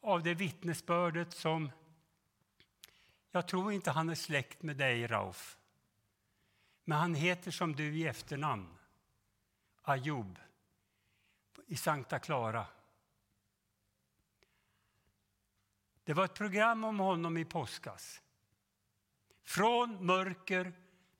av 0.00 0.22
det 0.22 0.34
vittnesbördet 0.34 1.32
som... 1.32 1.70
Jag 3.30 3.48
tror 3.48 3.72
inte 3.72 3.90
han 3.90 4.08
är 4.08 4.14
släkt 4.14 4.62
med 4.62 4.76
dig, 4.76 5.06
Rauf. 5.06 5.56
Men 6.84 6.98
han 6.98 7.14
heter 7.14 7.50
som 7.50 7.76
du 7.76 7.96
i 7.96 8.06
efternamn. 8.06 8.78
Ajob, 9.82 10.38
i 11.66 11.76
Sankta 11.76 12.18
Clara. 12.18 12.66
Det 16.06 16.14
var 16.14 16.24
ett 16.24 16.34
program 16.34 16.84
om 16.84 16.98
honom 16.98 17.36
i 17.36 17.44
påskas. 17.44 18.22
Från 19.42 20.06
mörker 20.06 20.72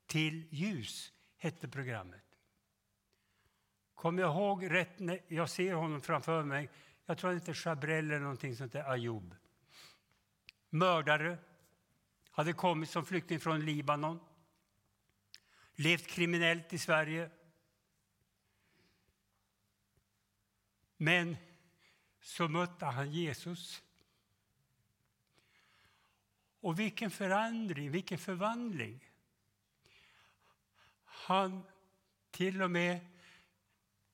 till 0.05 0.47
ljus 0.49 1.13
hette 1.37 1.67
programmet. 1.67 2.23
Kommer 3.95 4.21
jag 4.21 4.35
ihåg 4.35 4.71
rätt? 4.71 4.99
när 4.99 5.19
Jag 5.27 5.49
ser 5.49 5.73
honom 5.73 6.01
framför 6.01 6.43
mig. 6.43 6.69
Jag 7.05 7.17
tror 7.17 7.29
han 7.29 7.39
heter 7.39 7.53
Chabrel 7.53 8.05
eller 8.05 8.19
någonting 8.19 8.55
sånt 8.55 8.73
där, 8.73 8.91
Ayub. 8.91 9.35
Mördare. 10.69 11.37
Hade 12.31 12.53
kommit 12.53 12.89
som 12.89 13.05
flykting 13.05 13.39
från 13.39 13.65
Libanon. 13.65 14.19
Levt 15.75 16.07
kriminellt 16.07 16.73
i 16.73 16.77
Sverige. 16.77 17.29
Men 20.97 21.37
så 22.21 22.47
mötte 22.47 22.85
han 22.85 23.11
Jesus. 23.11 23.83
Och 26.67 26.79
vilken 26.79 27.11
förändring, 27.11 27.91
vilken 27.91 28.17
förvandling. 28.17 29.09
Han 31.03 31.63
till 32.31 32.61
och 32.61 32.71
med 32.71 32.99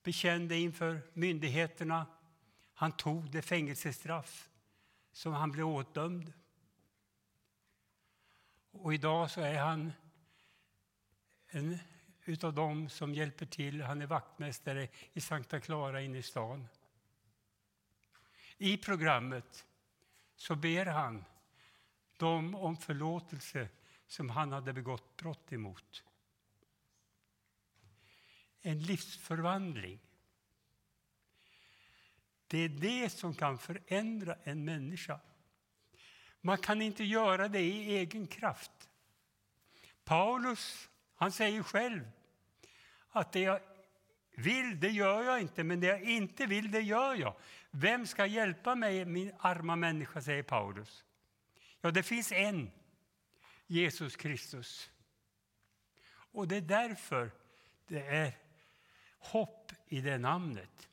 bekände 0.02 0.56
inför 0.56 1.00
myndigheterna. 1.12 2.06
Han 2.74 2.92
tog 2.92 3.30
det 3.30 3.42
fängelsestraff 3.42 4.50
som 5.12 5.32
han 5.32 5.52
blev 5.52 5.66
åtdömd. 5.66 6.32
Och 8.70 8.94
idag 8.94 9.30
så 9.30 9.40
är 9.40 9.58
han 9.58 9.92
en 11.46 11.78
utav 12.24 12.54
dem 12.54 12.88
som 12.88 13.14
hjälper 13.14 13.46
till. 13.46 13.82
Han 13.82 14.02
är 14.02 14.06
vaktmästare 14.06 14.88
i 15.12 15.20
Sankta 15.20 15.60
Clara 15.60 16.02
inne 16.02 16.18
i 16.18 16.22
stan. 16.22 16.68
I 18.58 18.76
programmet 18.76 19.66
så 20.36 20.54
ber 20.54 20.86
han 20.86 21.24
dem 22.24 22.54
om 22.54 22.76
förlåtelse 22.76 23.68
som 24.06 24.30
han 24.30 24.52
hade 24.52 24.72
begått 24.72 25.16
brott 25.16 25.52
emot. 25.52 26.04
En 28.60 28.82
livsförvandling. 28.82 30.00
Det 32.46 32.58
är 32.58 32.68
det 32.68 33.10
som 33.10 33.34
kan 33.34 33.58
förändra 33.58 34.36
en 34.42 34.64
människa. 34.64 35.20
Man 36.40 36.58
kan 36.58 36.82
inte 36.82 37.04
göra 37.04 37.48
det 37.48 37.60
i 37.60 37.96
egen 37.96 38.26
kraft. 38.26 38.88
Paulus 40.04 40.88
han 41.14 41.32
säger 41.32 41.62
själv 41.62 42.10
att 43.10 43.32
det 43.32 43.40
jag 43.40 43.60
vill, 44.36 44.80
det 44.80 44.90
gör 44.90 45.22
jag 45.22 45.40
inte, 45.40 45.64
men 45.64 45.80
det 45.80 45.86
jag 45.86 46.02
inte 46.02 46.46
vill, 46.46 46.70
det 46.70 46.80
gör 46.80 47.14
jag. 47.14 47.34
Vem 47.70 48.06
ska 48.06 48.26
hjälpa 48.26 48.74
mig, 48.74 49.04
min 49.04 49.32
arma 49.38 49.76
människa, 49.76 50.22
säger 50.22 50.42
Paulus. 50.42 51.03
Ja, 51.84 51.90
det 51.90 52.02
finns 52.02 52.32
en, 52.32 52.70
Jesus 53.66 54.16
Kristus. 54.16 54.90
Och 56.08 56.48
det 56.48 56.56
är 56.56 56.60
därför 56.60 57.30
det 57.86 58.06
är 58.06 58.32
hopp 59.18 59.72
i 59.86 60.00
det 60.00 60.18
namnet. 60.18 60.88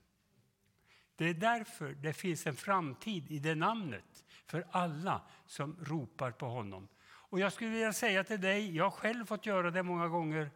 Det 1.15 1.25
är 1.25 1.33
därför 1.33 1.93
det 1.93 2.13
finns 2.13 2.47
en 2.47 2.55
framtid 2.55 3.31
i 3.31 3.39
det 3.39 3.55
namnet 3.55 4.25
för 4.45 4.67
alla 4.71 5.21
som 5.45 5.77
ropar 5.81 6.31
på 6.31 6.45
honom. 6.45 6.87
Och 7.03 7.39
jag 7.39 7.53
skulle 7.53 7.69
vilja 7.69 7.93
säga 7.93 8.23
till 8.23 8.41
dig, 8.41 8.75
jag 8.75 8.83
har 8.83 8.91
själv 8.91 9.25
fått 9.25 9.45
göra 9.45 9.71
det 9.71 9.83
många 9.83 10.07
gånger, 10.07 10.51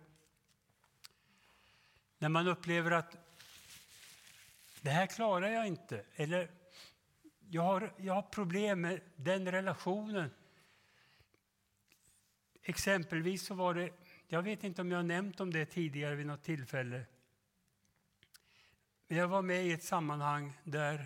när 2.17 2.30
man 2.30 2.48
upplever 2.48 2.91
att 2.91 3.17
det 4.82 4.89
här 4.89 5.08
klarar 5.08 5.48
jag 5.48 5.67
inte, 5.67 6.06
eller 6.15 6.64
jag 7.56 7.63
har, 7.63 7.94
jag 7.98 8.13
har 8.13 8.22
problem 8.22 8.82
med 8.82 9.02
den 9.15 9.52
relationen. 9.52 10.30
Exempelvis 12.62 13.46
så 13.46 13.56
var 13.56 13.74
det, 13.74 13.89
jag 14.28 14.41
vet 14.41 14.63
inte 14.63 14.82
om 14.82 14.91
jag 14.91 14.98
har 14.98 15.04
nämnt 15.04 15.39
om 15.39 15.54
det 15.54 15.65
tidigare 15.65 16.15
vid 16.15 16.26
något 16.26 16.44
tillfälle. 16.44 17.06
Men 19.08 19.18
jag 19.18 19.28
var 19.28 19.41
med 19.41 19.65
i 19.65 19.72
ett 19.72 19.84
sammanhang 19.84 20.54
där 20.63 21.06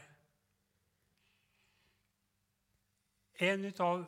en 3.34 3.74
av 3.78 4.06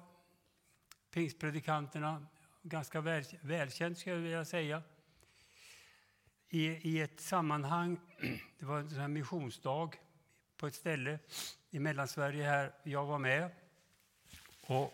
pingstpredikanterna, 1.11 2.27
ganska 2.61 3.01
väl, 3.01 3.23
välkänd 3.41 3.97
skulle 3.97 4.15
jag 4.15 4.21
vilja 4.21 4.45
säga, 4.45 4.83
i, 6.49 6.65
i 6.67 7.01
ett 7.01 7.19
sammanhang, 7.19 7.99
det 8.59 8.65
var 8.65 8.99
en 8.99 9.13
missionsdag 9.13 9.91
på 10.61 10.67
ett 10.67 10.75
ställe 10.75 11.19
i 11.71 11.79
Mellansverige 11.79 12.43
här. 12.43 12.73
Jag 12.83 13.05
var 13.05 13.19
med. 13.19 13.51
Och 14.61 14.93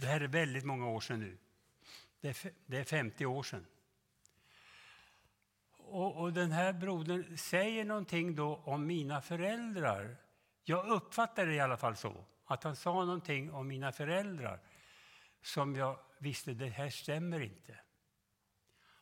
det 0.00 0.06
här 0.06 0.20
är 0.20 0.28
väldigt 0.28 0.64
många 0.64 0.88
år 0.88 1.00
sedan 1.00 1.20
nu. 1.20 1.38
Det 2.20 2.28
är, 2.28 2.52
det 2.66 2.78
är 2.78 2.84
50 2.84 3.26
år 3.26 3.42
sedan. 3.42 3.66
Och, 5.76 6.16
och, 6.16 6.32
den 6.32 6.52
här 6.52 6.72
brodern 6.72 7.38
säger 7.38 7.84
någonting 7.84 8.34
då 8.34 8.56
om 8.64 8.86
mina 8.86 9.22
föräldrar. 9.22 10.16
Jag 10.64 10.88
uppfattade 10.88 11.50
det 11.50 11.54
i 11.54 11.60
alla 11.60 11.76
fall 11.76 11.96
så, 11.96 12.24
att 12.44 12.64
han 12.64 12.76
sa 12.76 12.92
någonting 12.92 13.52
om 13.52 13.68
mina 13.68 13.92
föräldrar 13.92 14.60
som 15.42 15.76
jag 15.76 15.98
visste, 16.18 16.54
det 16.54 16.68
här 16.68 16.90
stämmer 16.90 17.40
inte. 17.40 17.80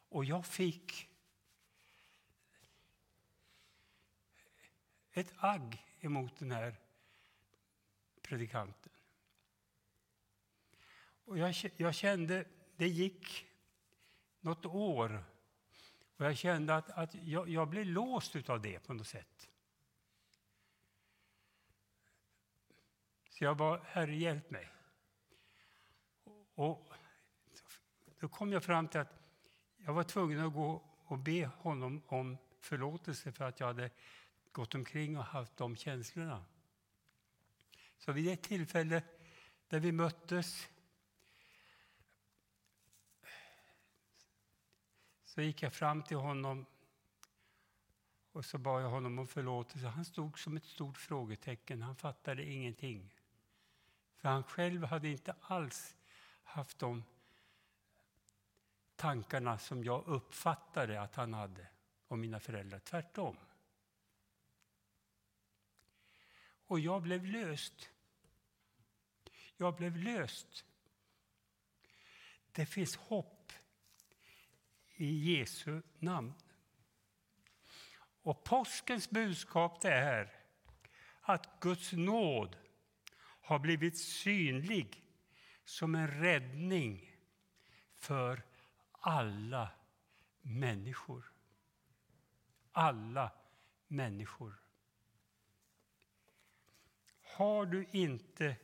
Och 0.08 0.24
jag 0.24 0.46
fick 0.46 1.08
ett 5.12 5.32
agg 5.36 5.85
emot 6.06 6.38
den 6.38 6.52
här 6.52 6.76
predikanten. 8.22 8.92
Och 11.24 11.38
jag, 11.38 11.54
jag 11.76 11.94
kände, 11.94 12.44
det 12.76 12.88
gick 12.88 13.46
något 14.40 14.66
år 14.66 15.24
Och 16.16 16.24
jag 16.24 16.36
kände 16.36 16.74
att, 16.74 16.90
att 16.90 17.14
jag, 17.14 17.48
jag 17.48 17.68
blev 17.68 17.86
låst 17.86 18.50
av 18.50 18.62
det 18.62 18.78
på 18.78 18.94
något 18.94 19.06
sätt. 19.06 19.48
Så 23.28 23.44
jag 23.44 23.56
bad 23.56 23.80
Herre, 23.84 24.16
hjälp 24.16 24.50
mig. 24.50 24.68
Och 26.54 26.92
då 28.20 28.28
kom 28.28 28.52
jag 28.52 28.64
fram 28.64 28.88
till 28.88 29.00
att 29.00 29.14
jag 29.76 29.92
var 29.92 30.02
tvungen 30.02 30.40
att 30.40 30.52
gå 30.52 30.82
och 31.04 31.18
be 31.18 31.46
honom 31.46 32.02
om 32.06 32.36
förlåtelse 32.60 33.32
för 33.32 33.44
att 33.44 33.60
jag 33.60 33.66
hade 33.66 33.90
gått 34.56 34.74
omkring 34.74 35.18
och 35.18 35.24
haft 35.24 35.56
de 35.56 35.76
känslorna. 35.76 36.44
Så 37.98 38.12
vid 38.12 38.28
ett 38.28 38.42
tillfälle 38.42 39.02
där 39.68 39.80
vi 39.80 39.92
möttes 39.92 40.68
så 45.24 45.42
gick 45.42 45.62
jag 45.62 45.72
fram 45.72 46.02
till 46.02 46.16
honom 46.16 46.66
och 48.32 48.44
så 48.44 48.58
bad 48.58 48.82
jag 48.82 48.90
honom 48.90 49.18
om 49.18 49.26
förlåtelse. 49.26 49.86
Han 49.86 50.04
stod 50.04 50.38
som 50.38 50.56
ett 50.56 50.64
stort 50.64 50.98
frågetecken. 50.98 51.82
Han 51.82 51.96
fattade 51.96 52.44
ingenting. 52.44 53.14
För 54.16 54.28
han 54.28 54.42
själv 54.44 54.84
hade 54.84 55.08
inte 55.08 55.34
alls 55.40 55.96
haft 56.42 56.78
de 56.78 57.04
tankarna 58.96 59.58
som 59.58 59.84
jag 59.84 60.06
uppfattade 60.06 61.02
att 61.02 61.14
han 61.14 61.34
hade 61.34 61.66
om 62.08 62.20
mina 62.20 62.40
föräldrar. 62.40 62.78
Tvärtom. 62.78 63.36
Och 66.66 66.80
jag 66.80 67.02
blev 67.02 67.24
löst. 67.24 67.90
Jag 69.56 69.76
blev 69.76 69.96
löst. 69.96 70.64
Det 72.52 72.66
finns 72.66 72.96
hopp 72.96 73.52
i 74.94 75.36
Jesu 75.36 75.82
namn. 75.98 76.34
Och 78.22 78.44
påskens 78.44 79.10
budskap 79.10 79.80
det 79.80 79.92
är 79.92 80.32
att 81.20 81.60
Guds 81.60 81.92
nåd 81.92 82.56
har 83.18 83.58
blivit 83.58 83.98
synlig 83.98 85.04
som 85.64 85.94
en 85.94 86.08
räddning 86.08 87.16
för 87.94 88.42
alla 88.90 89.70
människor. 90.42 91.32
Alla 92.72 93.32
människor. 93.86 94.65
Har 97.36 97.66
du 97.66 97.86
inte 97.92 98.56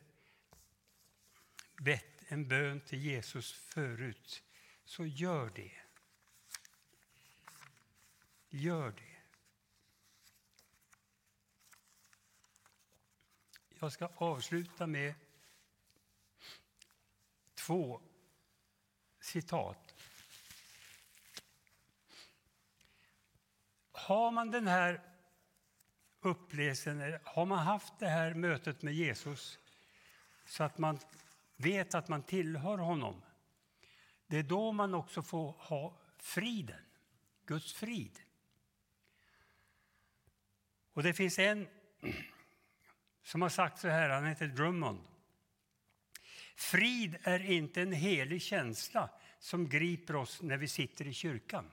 bett 1.76 2.22
en 2.28 2.48
bön 2.48 2.80
till 2.80 2.98
Jesus 2.98 3.52
förut, 3.52 4.42
så 4.84 5.06
gör 5.06 5.50
det. 5.54 5.72
Gör 8.48 8.90
det. 8.90 9.16
Jag 13.78 13.92
ska 13.92 14.08
avsluta 14.14 14.86
med 14.86 15.14
två 17.54 18.00
citat. 19.20 19.94
Har 23.92 24.30
man 24.30 24.50
den 24.50 24.66
här 24.66 25.11
upplevelsen, 26.22 27.18
har 27.24 27.46
man 27.46 27.58
haft 27.58 27.98
det 27.98 28.08
här 28.08 28.34
mötet 28.34 28.82
med 28.82 28.94
Jesus 28.94 29.58
så 30.44 30.64
att 30.64 30.78
man 30.78 30.98
vet 31.56 31.94
att 31.94 32.08
man 32.08 32.22
tillhör 32.22 32.78
honom, 32.78 33.22
det 34.26 34.38
är 34.38 34.42
då 34.42 34.72
man 34.72 34.94
också 34.94 35.22
får 35.22 35.52
ha 35.58 35.98
friden, 36.18 36.80
Guds 37.46 37.72
frid. 37.72 38.18
Och 40.92 41.02
det 41.02 41.14
finns 41.14 41.38
en 41.38 41.68
som 43.22 43.42
har 43.42 43.48
sagt 43.48 43.78
så 43.78 43.88
här, 43.88 44.08
han 44.08 44.26
heter 44.26 44.46
Drummond. 44.46 45.00
Frid 46.56 47.16
är 47.22 47.50
inte 47.50 47.82
en 47.82 47.92
helig 47.92 48.42
känsla 48.42 49.10
som 49.38 49.68
griper 49.68 50.16
oss 50.16 50.42
när 50.42 50.56
vi 50.56 50.68
sitter 50.68 51.06
i 51.06 51.12
kyrkan. 51.12 51.70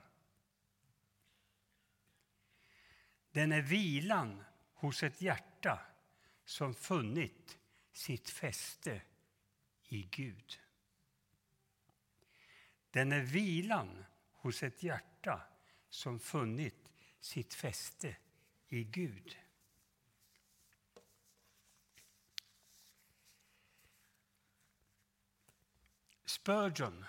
Den 3.30 3.52
är 3.52 3.62
vilan 3.62 4.44
hos 4.74 5.02
ett 5.02 5.20
hjärta 5.20 5.80
som 6.44 6.74
funnit 6.74 7.58
sitt 7.92 8.30
fäste 8.30 9.02
i 9.88 10.02
Gud. 10.02 10.60
Den 12.90 13.12
är 13.12 13.20
vilan 13.20 14.04
hos 14.32 14.62
ett 14.62 14.82
hjärta 14.82 15.42
som 15.88 16.20
funnit 16.20 16.92
sitt 17.20 17.54
fäste 17.54 18.16
i 18.68 18.84
Gud. 18.84 19.38
Spurgeon 26.24 27.04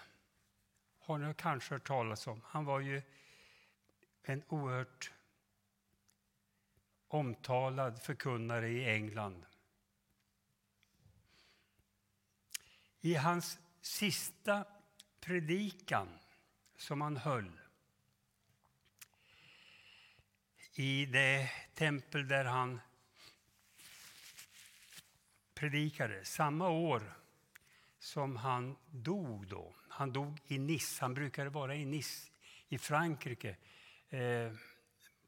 har 0.99 1.17
ni 1.17 1.33
kanske 1.33 1.75
hört 1.75 1.87
talas 1.87 2.27
om. 2.27 2.41
Han 2.45 2.65
var 2.65 2.79
ju 2.79 3.01
en 4.23 4.43
oerhört 4.47 5.11
omtalad 7.13 8.01
förkunnare 8.01 8.69
i 8.69 8.89
England. 8.89 9.45
I 13.01 13.15
hans 13.15 13.59
sista 13.81 14.65
predikan 15.19 16.19
som 16.77 17.01
han 17.01 17.17
höll 17.17 17.51
i 20.73 21.05
det 21.05 21.49
tempel 21.73 22.27
där 22.27 22.45
han 22.45 22.81
predikade 25.53 26.25
samma 26.25 26.69
år 26.69 27.13
som 27.99 28.35
han 28.35 28.77
dog 28.89 29.47
då. 29.47 29.75
Han 29.89 30.13
dog 30.13 30.39
i 30.47 30.57
Nice. 30.57 31.01
Han 31.01 31.13
brukade 31.13 31.49
vara 31.49 31.75
i 31.75 31.85
Nice 31.85 32.31
i 32.67 32.77
Frankrike 32.77 33.55
eh, 34.09 34.51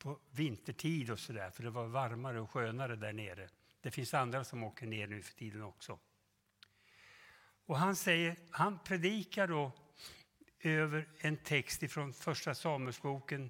på 0.03 0.19
vintertid 0.31 1.11
och 1.11 1.19
sådär, 1.19 1.49
för 1.49 1.63
det 1.63 1.69
var 1.69 1.87
varmare 1.87 2.41
och 2.41 2.51
skönare 2.51 2.95
där 2.95 3.13
nere. 3.13 3.49
Det 3.81 3.91
finns 3.91 4.13
andra 4.13 4.43
som 4.43 4.63
åker 4.63 4.87
ner 4.87 5.07
nu 5.07 5.21
för 5.21 5.33
tiden 5.33 5.61
också. 5.61 5.99
Och 7.65 7.77
han, 7.77 7.95
säger, 7.95 8.35
han 8.51 8.79
predikar 8.79 9.47
då 9.47 9.71
över 10.59 11.07
en 11.17 11.37
text 11.37 11.91
från 11.91 12.13
Första 12.13 12.55
Samuelsboken, 12.55 13.49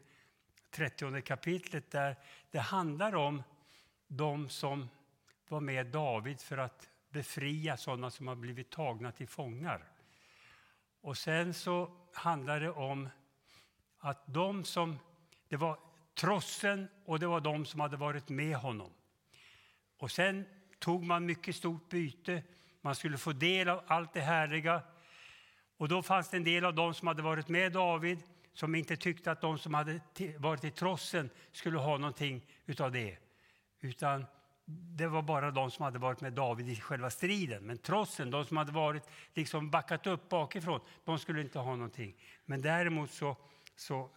30 0.70 1.22
kapitlet, 1.22 1.92
där 1.92 2.16
det 2.52 2.60
handlar 2.60 3.16
om 3.16 3.44
de 4.08 4.50
som 4.50 4.90
var 5.48 5.60
med 5.60 5.88
David 5.88 6.42
för 6.42 6.58
att 6.58 6.90
befria 7.10 7.78
sådana 7.78 8.12
som 8.12 8.28
har 8.28 8.36
blivit 8.36 8.70
tagna 8.70 9.12
till 9.12 9.28
fångar. 9.28 9.92
Och 11.02 11.18
sen 11.18 11.54
så 11.54 11.92
handlar 12.14 12.60
det 12.60 12.72
om 12.72 13.10
att 13.98 14.24
de 14.26 14.64
som, 14.64 15.00
det 15.48 15.58
var 15.58 15.93
trossen 16.16 16.88
och 17.06 17.20
det 17.20 17.28
var 17.28 17.42
de 17.42 17.66
som 17.66 17.80
hade 17.80 17.98
varit 17.98 18.30
med 18.30 18.56
honom. 18.56 18.92
Och 19.98 20.12
sen 20.12 20.46
tog 20.80 21.04
man 21.04 21.26
mycket 21.26 21.56
stort 21.56 21.90
byte, 21.90 22.44
man 22.82 22.96
skulle 22.96 23.18
få 23.18 23.32
del 23.32 23.70
av 23.70 23.84
allt 23.88 24.14
det 24.14 24.22
härliga. 24.22 24.82
Och 25.78 25.88
då 25.88 26.04
fanns 26.04 26.30
det 26.30 26.38
en 26.38 26.44
del 26.44 26.66
av 26.66 26.76
dem 26.76 26.94
som 26.94 27.08
hade 27.08 27.22
varit 27.22 27.48
med 27.48 27.72
David 27.72 28.20
som 28.54 28.76
inte 28.76 28.98
tyckte 28.98 29.32
att 29.32 29.42
de 29.42 29.58
som 29.58 29.74
hade 29.74 30.00
varit 30.38 30.64
i 30.64 30.72
trossen 30.72 31.30
skulle 31.52 31.78
ha 31.78 31.98
någonting 31.98 32.46
utav 32.66 32.92
det. 32.92 33.18
Utan 33.80 34.26
det 34.66 35.08
var 35.08 35.22
bara 35.22 35.52
de 35.52 35.72
som 35.72 35.86
hade 35.86 36.00
varit 36.00 36.22
med 36.22 36.34
David 36.34 36.70
i 36.70 36.76
själva 36.76 37.10
striden. 37.10 37.64
Men 37.64 37.78
trossen, 37.78 38.32
de 38.32 38.46
som 38.46 38.58
hade 38.58 38.72
varit 38.72 39.04
liksom 39.34 39.70
backat 39.70 40.08
upp 40.08 40.30
bakifrån, 40.30 40.80
de 41.06 41.20
skulle 41.20 41.42
inte 41.42 41.60
ha 41.60 41.76
någonting. 41.76 42.16
Men 42.46 42.62
däremot 42.62 43.12
så, 43.12 43.38
så 43.76 44.10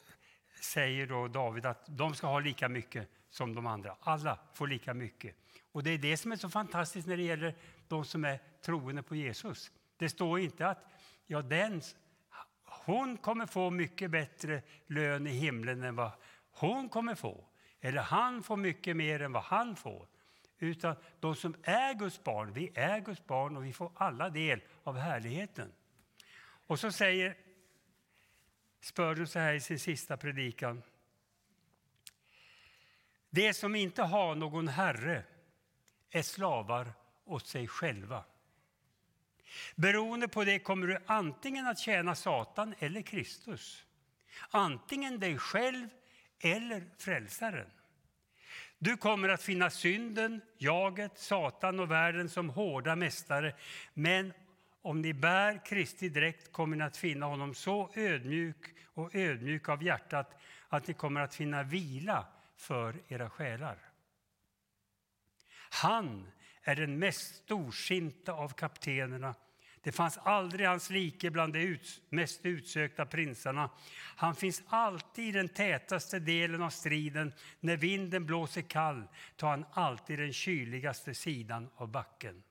säger 0.61 1.07
då 1.07 1.29
David 1.29 1.67
att 1.67 1.83
de 1.87 2.15
ska 2.15 2.27
ha 2.27 2.41
lika 2.41 2.69
mycket 2.69 3.09
som 3.31 3.55
de 3.55 3.67
andra. 3.67 3.97
Alla 4.01 4.39
får 4.55 4.67
lika 4.67 4.95
mycket. 4.95 5.37
Och 5.73 5.83
det 5.83 5.91
är 5.91 5.99
det 5.99 6.17
som 6.17 6.33
är 6.33 6.37
så 6.37 6.49
fantastiskt 6.49 7.09
när 7.09 7.17
det 7.17 7.23
gäller 7.23 7.55
de 7.89 8.05
som 8.05 8.25
är 8.25 8.41
troende 8.65 9.03
på 9.03 9.17
Jesus. 9.17 9.71
Det 9.97 10.09
står 10.09 10.41
inte 10.41 10.67
att 10.67 10.79
ja, 11.27 11.43
den, 11.43 11.83
hon 12.65 13.17
kommer 13.17 13.47
få 13.47 13.71
mycket 13.71 14.11
bättre 14.11 14.63
lön 14.87 15.27
i 15.27 15.31
himlen 15.31 15.83
än 15.83 15.97
vad 15.97 16.11
hon 16.53 16.89
kommer 16.89 17.15
få. 17.15 17.45
Eller 17.81 18.03
han 18.03 18.43
får 18.43 18.57
mycket 18.57 18.97
mer 18.97 19.23
än 19.23 19.33
vad 19.33 19.43
han 19.43 19.77
får. 19.77 20.07
Utan 20.59 20.97
de 21.21 21.35
som 21.35 21.55
är 21.63 21.95
Guds 21.95 22.25
barn, 22.25 22.53
vi 22.53 22.73
är 22.75 23.01
Guds 23.01 23.27
barn 23.27 23.57
och 23.57 23.65
vi 23.65 23.73
får 23.73 23.93
alla 23.95 24.31
del 24.31 24.61
av 24.85 24.97
härligheten. 24.97 25.73
Och 26.67 26.81
så 26.81 26.93
säger 26.93 27.37
Spurgeon 28.81 29.27
så 29.27 29.39
här 29.39 29.55
i 29.55 29.61
sin 29.61 29.79
sista 29.79 30.17
predikan. 30.17 30.83
Det 33.31 33.55
som 33.55 33.75
inte 33.75 34.03
har 34.03 34.35
någon 34.35 34.69
herre 34.69 35.25
är 36.11 36.23
slavar 36.23 36.93
åt 37.25 37.47
sig 37.47 37.69
själva. 37.69 38.25
Beroende 39.75 40.29
på 40.29 40.45
det 40.45 40.59
kommer 40.59 40.87
du 40.87 40.99
antingen 41.07 41.67
att 41.67 41.79
tjäna 41.79 42.15
Satan 42.15 42.75
eller 42.79 43.03
Kristus. 43.03 43.83
antingen 44.51 45.21
dig 45.21 45.39
själv 45.39 45.89
eller 46.41 46.85
frälsaren. 46.99 47.71
Du 48.79 48.97
kommer 48.97 49.29
att 49.29 49.43
finna 49.43 49.71
synden, 49.71 50.41
jaget, 50.59 51.19
Satan 51.19 51.81
och 51.81 51.91
världen 51.91 52.29
som 52.29 52.51
hårda 52.51 52.97
mästare. 52.97 53.55
Men 53.95 54.33
om 54.87 55.01
ni 55.01 55.15
bär 55.15 55.65
Kristi 55.65 56.09
dräkt 56.09 56.53
kommer 56.53 56.77
ni 56.77 56.85
att 56.85 56.97
finna 56.97 57.27
honom 57.27 57.55
så 57.55 57.91
ödmjuk 57.95 58.75
och 58.87 59.15
ödmjuk 59.15 59.69
av 59.69 59.83
hjärtat 59.83 60.39
att 60.69 60.87
ni 60.87 60.95
kommer 60.95 61.21
att 61.21 61.35
finna 61.35 61.63
vila 61.63 62.27
för 62.57 62.95
era 63.09 63.31
själar. 63.31 63.79
Han 65.71 66.33
är 66.63 66.77
den 66.77 66.99
mest 66.99 67.35
storsinta 67.35 68.33
av 68.33 68.49
kaptenerna. 68.49 69.35
Det 69.83 69.93
fanns 69.93 70.19
aldrig 70.19 70.67
hans 70.67 70.91
like 70.91 71.31
bland 71.31 71.53
de 71.53 71.79
mest 72.09 72.47
utsökta 72.47 73.07
prinsarna. 73.07 73.71
Han 74.17 74.35
finns 74.37 74.63
alltid 74.67 75.25
i 75.25 75.33
den 75.33 75.49
tätaste 75.49 76.19
delen 76.19 76.63
av 76.63 76.71
striden. 76.71 77.33
När 77.61 77.77
vinden 77.77 78.27
blåser 78.27 78.63
kall 78.63 79.05
tar 79.37 79.49
han 79.49 79.67
alltid 79.73 80.19
den 80.19 80.33
kyligaste 80.33 81.15
sidan 81.15 81.71
av 81.77 81.89
backen. 81.89 82.43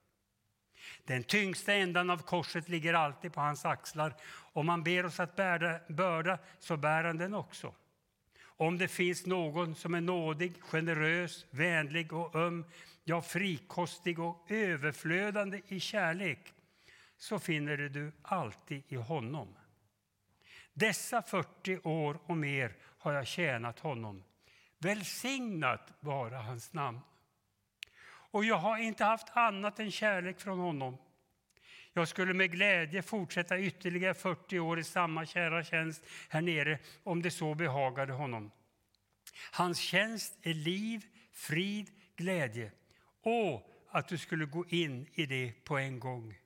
Den 1.06 1.24
tyngsta 1.24 1.74
ändan 1.74 2.10
av 2.10 2.18
korset 2.18 2.70
ligger 2.70 2.94
alltid 2.94 3.34
på 3.34 3.42
hans 3.42 3.66
axlar. 3.66 4.16
Om 4.54 4.66
man 4.66 4.84
ber 4.84 5.06
oss 5.06 5.20
att 5.20 5.36
bära 5.36 5.80
börda 5.88 6.38
så 6.60 6.78
bär 6.78 7.04
han 7.04 7.18
den 7.18 7.34
också. 7.34 7.74
Om 8.58 8.78
det 8.78 8.88
finns 8.88 9.26
någon 9.26 9.76
som 9.76 9.94
är 9.94 10.02
nådig, 10.02 10.62
generös, 10.62 11.46
vänlig 11.50 12.14
och 12.14 12.36
öm, 12.36 12.66
ja 13.04 13.22
frikostig 13.22 14.20
och 14.20 14.46
överflödande 14.52 15.62
i 15.68 15.80
kärlek, 15.80 16.54
så 17.18 17.40
finner 17.40 17.78
du 17.78 18.12
alltid 18.22 18.84
i 18.88 18.96
honom. 18.96 19.56
Dessa 20.74 21.22
40 21.22 21.80
år 21.84 22.20
och 22.26 22.38
mer 22.38 22.76
har 22.98 23.14
jag 23.14 23.28
tjänat 23.28 23.80
honom. 23.80 24.24
Välsignat 24.78 25.94
vara 26.00 26.38
hans 26.38 26.74
namn. 26.74 27.00
Och 28.36 28.46
jag 28.46 28.58
har 28.58 28.78
inte 28.78 29.04
haft 29.04 29.28
annat 29.34 29.80
än 29.80 29.92
kärlek 29.92 30.40
från 30.40 30.60
honom. 30.60 30.98
Jag 31.94 32.08
skulle 32.08 32.34
med 32.34 32.52
glädje 32.52 33.02
fortsätta 33.02 33.60
ytterligare 33.60 34.14
40 34.14 34.60
år 34.60 34.80
i 34.80 34.84
samma 34.84 35.26
kära 35.26 35.64
tjänst 35.64 36.06
här 36.30 36.42
nere 36.42 36.80
om 37.04 37.22
det 37.22 37.32
så 37.32 37.56
behagade 37.56 38.14
honom. 38.14 38.52
Hans 39.52 39.80
tjänst 39.80 40.38
är 40.42 40.54
liv, 40.54 41.06
frid, 41.34 41.92
glädje. 42.16 42.72
Åh, 43.22 43.62
att 43.90 44.08
du 44.08 44.18
skulle 44.18 44.46
gå 44.46 44.66
in 44.66 45.08
i 45.14 45.26
det 45.26 45.54
på 45.64 45.78
en 45.78 46.00
gång. 46.00 46.38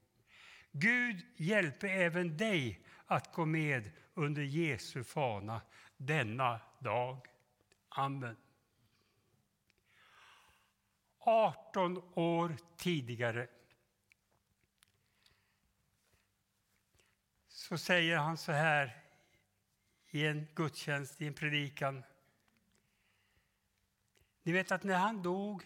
Gud 0.71 1.25
hjälpe 1.35 1.89
även 1.89 2.37
dig 2.37 2.79
att 3.05 3.33
gå 3.33 3.45
med 3.45 3.91
under 4.13 4.41
Jesu 4.41 5.03
fana 5.03 5.61
denna 5.97 6.59
dag. 6.79 7.17
Amen. 7.89 8.35
18 11.29 12.01
år 12.13 12.57
tidigare 12.77 13.47
så 17.47 17.77
säger 17.77 18.17
han 18.17 18.37
så 18.37 18.51
här 18.51 19.03
i 20.09 20.25
en 20.25 20.47
gudstjänst, 20.55 21.21
i 21.21 21.27
en 21.27 21.33
predikan. 21.33 22.03
Ni 24.43 24.51
vet 24.51 24.71
att 24.71 24.83
när 24.83 24.97
han 24.97 25.23
dog, 25.23 25.63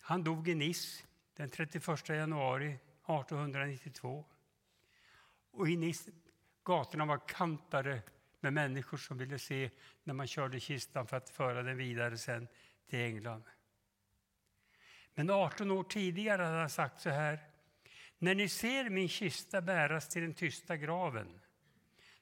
han 0.00 0.24
dog 0.24 0.48
i 0.48 0.54
Nice 0.54 1.04
den 1.34 1.50
31 1.50 2.08
januari 2.08 2.66
1892. 2.66 4.24
Och 5.50 5.68
i 5.68 5.76
Nice, 5.76 6.10
gatorna 6.64 7.04
var 7.04 7.28
kantade 7.28 8.02
med 8.40 8.52
människor 8.52 8.96
som 8.96 9.18
ville 9.18 9.38
se 9.38 9.70
när 10.02 10.14
man 10.14 10.26
körde 10.26 10.60
kistan 10.60 11.06
för 11.06 11.16
att 11.16 11.30
föra 11.30 11.62
den 11.62 11.76
vidare 11.76 12.18
sen 12.18 12.48
till 12.86 12.98
England. 12.98 13.44
Men 15.14 15.30
18 15.30 15.70
år 15.70 15.84
tidigare 15.84 16.42
hade 16.42 16.58
han 16.58 16.70
sagt 16.70 17.00
så 17.00 17.10
här. 17.10 17.38
När 18.18 18.34
ni 18.34 18.48
ser 18.48 18.90
min 18.90 19.08
kista 19.08 19.60
bäras 19.60 20.08
till 20.08 20.22
den 20.22 20.34
tysta 20.34 20.76
graven 20.76 21.40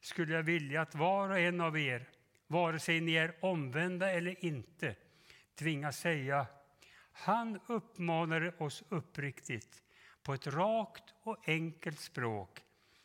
skulle 0.00 0.34
jag 0.34 0.42
vilja 0.42 0.82
att 0.82 0.94
var 0.94 1.30
och 1.30 1.38
en 1.38 1.60
av 1.60 1.78
er, 1.78 2.08
vare 2.46 2.78
sig 2.78 3.00
ni 3.00 3.14
är 3.14 3.44
omvända 3.44 4.10
eller 4.10 4.44
inte, 4.44 4.96
tvingas 5.54 5.98
säga 5.98 6.46
han 7.12 7.60
uppmanade 7.66 8.52
oss 8.58 8.82
uppriktigt 8.88 9.82
på 10.22 10.34
ett 10.34 10.46
rakt 10.46 11.14
och 11.22 11.48
enkelt 11.48 12.00
språk 12.00 12.60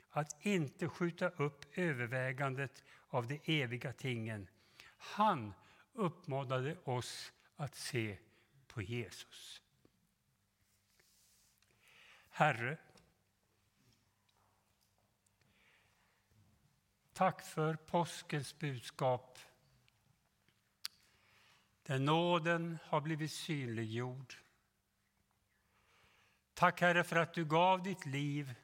att 0.09 0.45
inte 0.45 0.89
skjuta 0.89 1.29
upp 1.29 1.65
övervägandet 1.77 2.83
av 3.09 3.27
de 3.27 3.39
eviga 3.61 3.93
tingen. 3.93 4.47
Han 4.97 5.53
uppmanade 5.93 6.77
oss 6.83 7.33
att 7.55 7.75
se 7.75 8.17
på 8.67 8.81
Jesus. 8.81 9.61
Herre, 12.37 12.77
tack 17.13 17.45
för 17.45 17.75
påskens 17.75 18.59
budskap 18.59 19.39
där 21.83 21.99
nåden 21.99 22.77
har 22.83 23.01
blivit 23.01 23.31
synliggjord. 23.31 24.33
Tack 26.53 26.81
Herre 26.81 27.03
för 27.03 27.15
att 27.15 27.33
du 27.33 27.45
gav 27.45 27.83
ditt 27.83 28.05
liv 28.05 28.55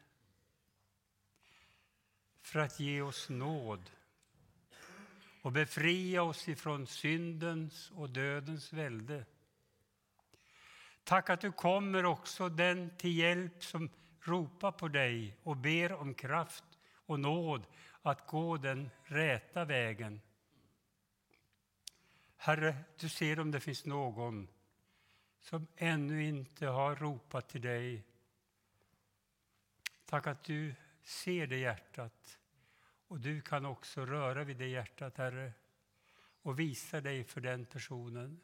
för 2.41 2.59
att 2.59 2.79
ge 2.79 3.01
oss 3.01 3.29
nåd 3.29 3.91
och 5.41 5.51
befria 5.51 6.23
oss 6.23 6.47
ifrån 6.47 6.87
syndens 6.87 7.91
och 7.91 8.09
dödens 8.09 8.73
välde. 8.73 9.25
Tack 11.03 11.29
att 11.29 11.41
du 11.41 11.51
kommer 11.51 12.05
också 12.05 12.49
den 12.49 12.89
till 12.97 13.17
hjälp 13.17 13.63
som 13.63 13.89
ropar 14.19 14.71
på 14.71 14.87
dig 14.87 15.37
och 15.43 15.57
ber 15.57 15.93
om 15.93 16.13
kraft 16.13 16.63
och 17.05 17.19
nåd 17.19 17.65
att 18.01 18.27
gå 18.27 18.57
den 18.57 18.89
räta 19.03 19.65
vägen. 19.65 20.21
Herre, 22.37 22.75
du 22.99 23.09
ser 23.09 23.39
om 23.39 23.51
det 23.51 23.59
finns 23.59 23.85
någon 23.85 24.47
som 25.39 25.67
ännu 25.75 26.23
inte 26.23 26.67
har 26.67 26.95
ropat 26.95 27.49
till 27.49 27.61
dig. 27.61 28.03
Tack 30.05 30.27
att 30.27 30.43
du 30.43 30.75
ser 31.03 31.47
det 31.47 31.57
hjärtat 31.57 32.39
och 33.07 33.19
du 33.19 33.41
kan 33.41 33.65
också 33.65 34.05
röra 34.05 34.43
vid 34.43 34.57
det 34.57 34.67
hjärtat, 34.67 35.17
Herre, 35.17 35.53
och 36.41 36.59
visa 36.59 37.01
dig 37.01 37.23
för 37.23 37.41
den 37.41 37.65
personen. 37.65 38.41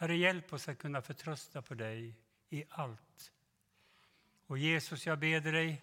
Herre, 0.00 0.16
hjälp 0.16 0.52
oss 0.52 0.68
att 0.68 0.78
kunna 0.78 1.02
förtrösta 1.02 1.62
på 1.62 1.74
dig 1.74 2.14
i 2.50 2.64
allt. 2.68 3.32
Och 4.46 4.58
Jesus, 4.58 5.06
jag 5.06 5.18
ber 5.18 5.40
dig, 5.40 5.82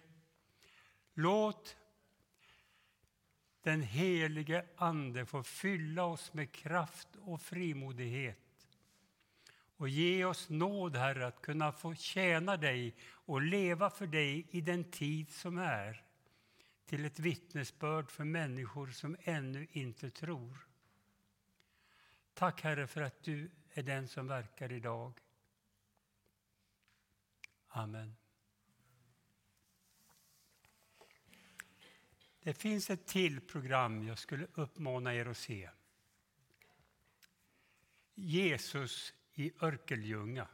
låt 1.14 1.76
den 3.62 3.82
helige 3.82 4.66
Ande 4.76 5.26
få 5.26 5.42
fylla 5.42 6.04
oss 6.04 6.34
med 6.34 6.52
kraft 6.52 7.08
och 7.20 7.42
frimodighet. 7.42 8.68
Och 9.76 9.88
ge 9.88 10.24
oss 10.24 10.48
nåd, 10.48 10.96
Herre, 10.96 11.26
att 11.26 11.42
kunna 11.42 11.72
få 11.72 11.94
tjäna 11.94 12.56
dig 12.56 12.96
och 13.10 13.42
leva 13.42 13.90
för 13.90 14.06
dig 14.06 14.46
i 14.50 14.60
den 14.60 14.84
tid 14.84 15.30
som 15.30 15.58
är 15.58 16.04
till 16.86 17.04
ett 17.04 17.18
vittnesbörd 17.18 18.10
för 18.10 18.24
människor 18.24 18.86
som 18.86 19.16
ännu 19.22 19.66
inte 19.72 20.10
tror. 20.10 20.66
Tack, 22.34 22.62
Herre, 22.62 22.86
för 22.86 23.02
att 23.02 23.22
du 23.22 23.50
är 23.78 23.82
den 23.82 24.08
som 24.08 24.26
verkar 24.26 24.72
idag. 24.72 25.20
Amen. 27.68 28.16
Det 32.40 32.54
finns 32.54 32.90
ett 32.90 33.06
till 33.06 33.40
program 33.40 34.02
jag 34.02 34.18
skulle 34.18 34.46
uppmana 34.54 35.14
er 35.14 35.26
att 35.26 35.36
se. 35.36 35.70
Jesus 38.14 39.14
i 39.32 39.52
Örkelljunga. 39.60 40.48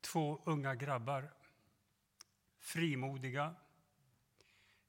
Två 0.00 0.42
unga 0.44 0.74
grabbar, 0.74 1.34
frimodiga, 2.58 3.54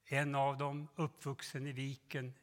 en 0.08 0.34
av 0.34 0.58
dem 0.58 0.88
uppvuxen 0.96 1.66
i 1.66 1.72
Viken 1.72 2.34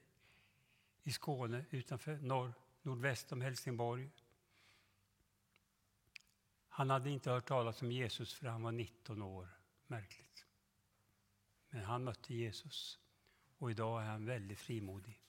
i 1.03 1.11
Skåne 1.11 1.65
utanför 1.69 2.17
norr, 2.17 2.53
nordväst 2.81 3.31
om 3.31 3.41
Helsingborg. 3.41 4.09
Han 6.69 6.89
hade 6.89 7.09
inte 7.09 7.31
hört 7.31 7.47
talas 7.47 7.81
om 7.81 7.91
Jesus 7.91 8.33
för 8.33 8.47
han 8.47 8.63
var 8.63 8.71
19 8.71 9.21
år. 9.21 9.49
Märkligt. 9.87 10.45
Men 11.69 11.83
han 11.83 12.03
mötte 12.03 12.33
Jesus 12.33 12.99
och 13.57 13.71
idag 13.71 14.01
är 14.01 14.05
han 14.05 14.25
väldigt 14.25 14.59
frimodig. 14.59 15.24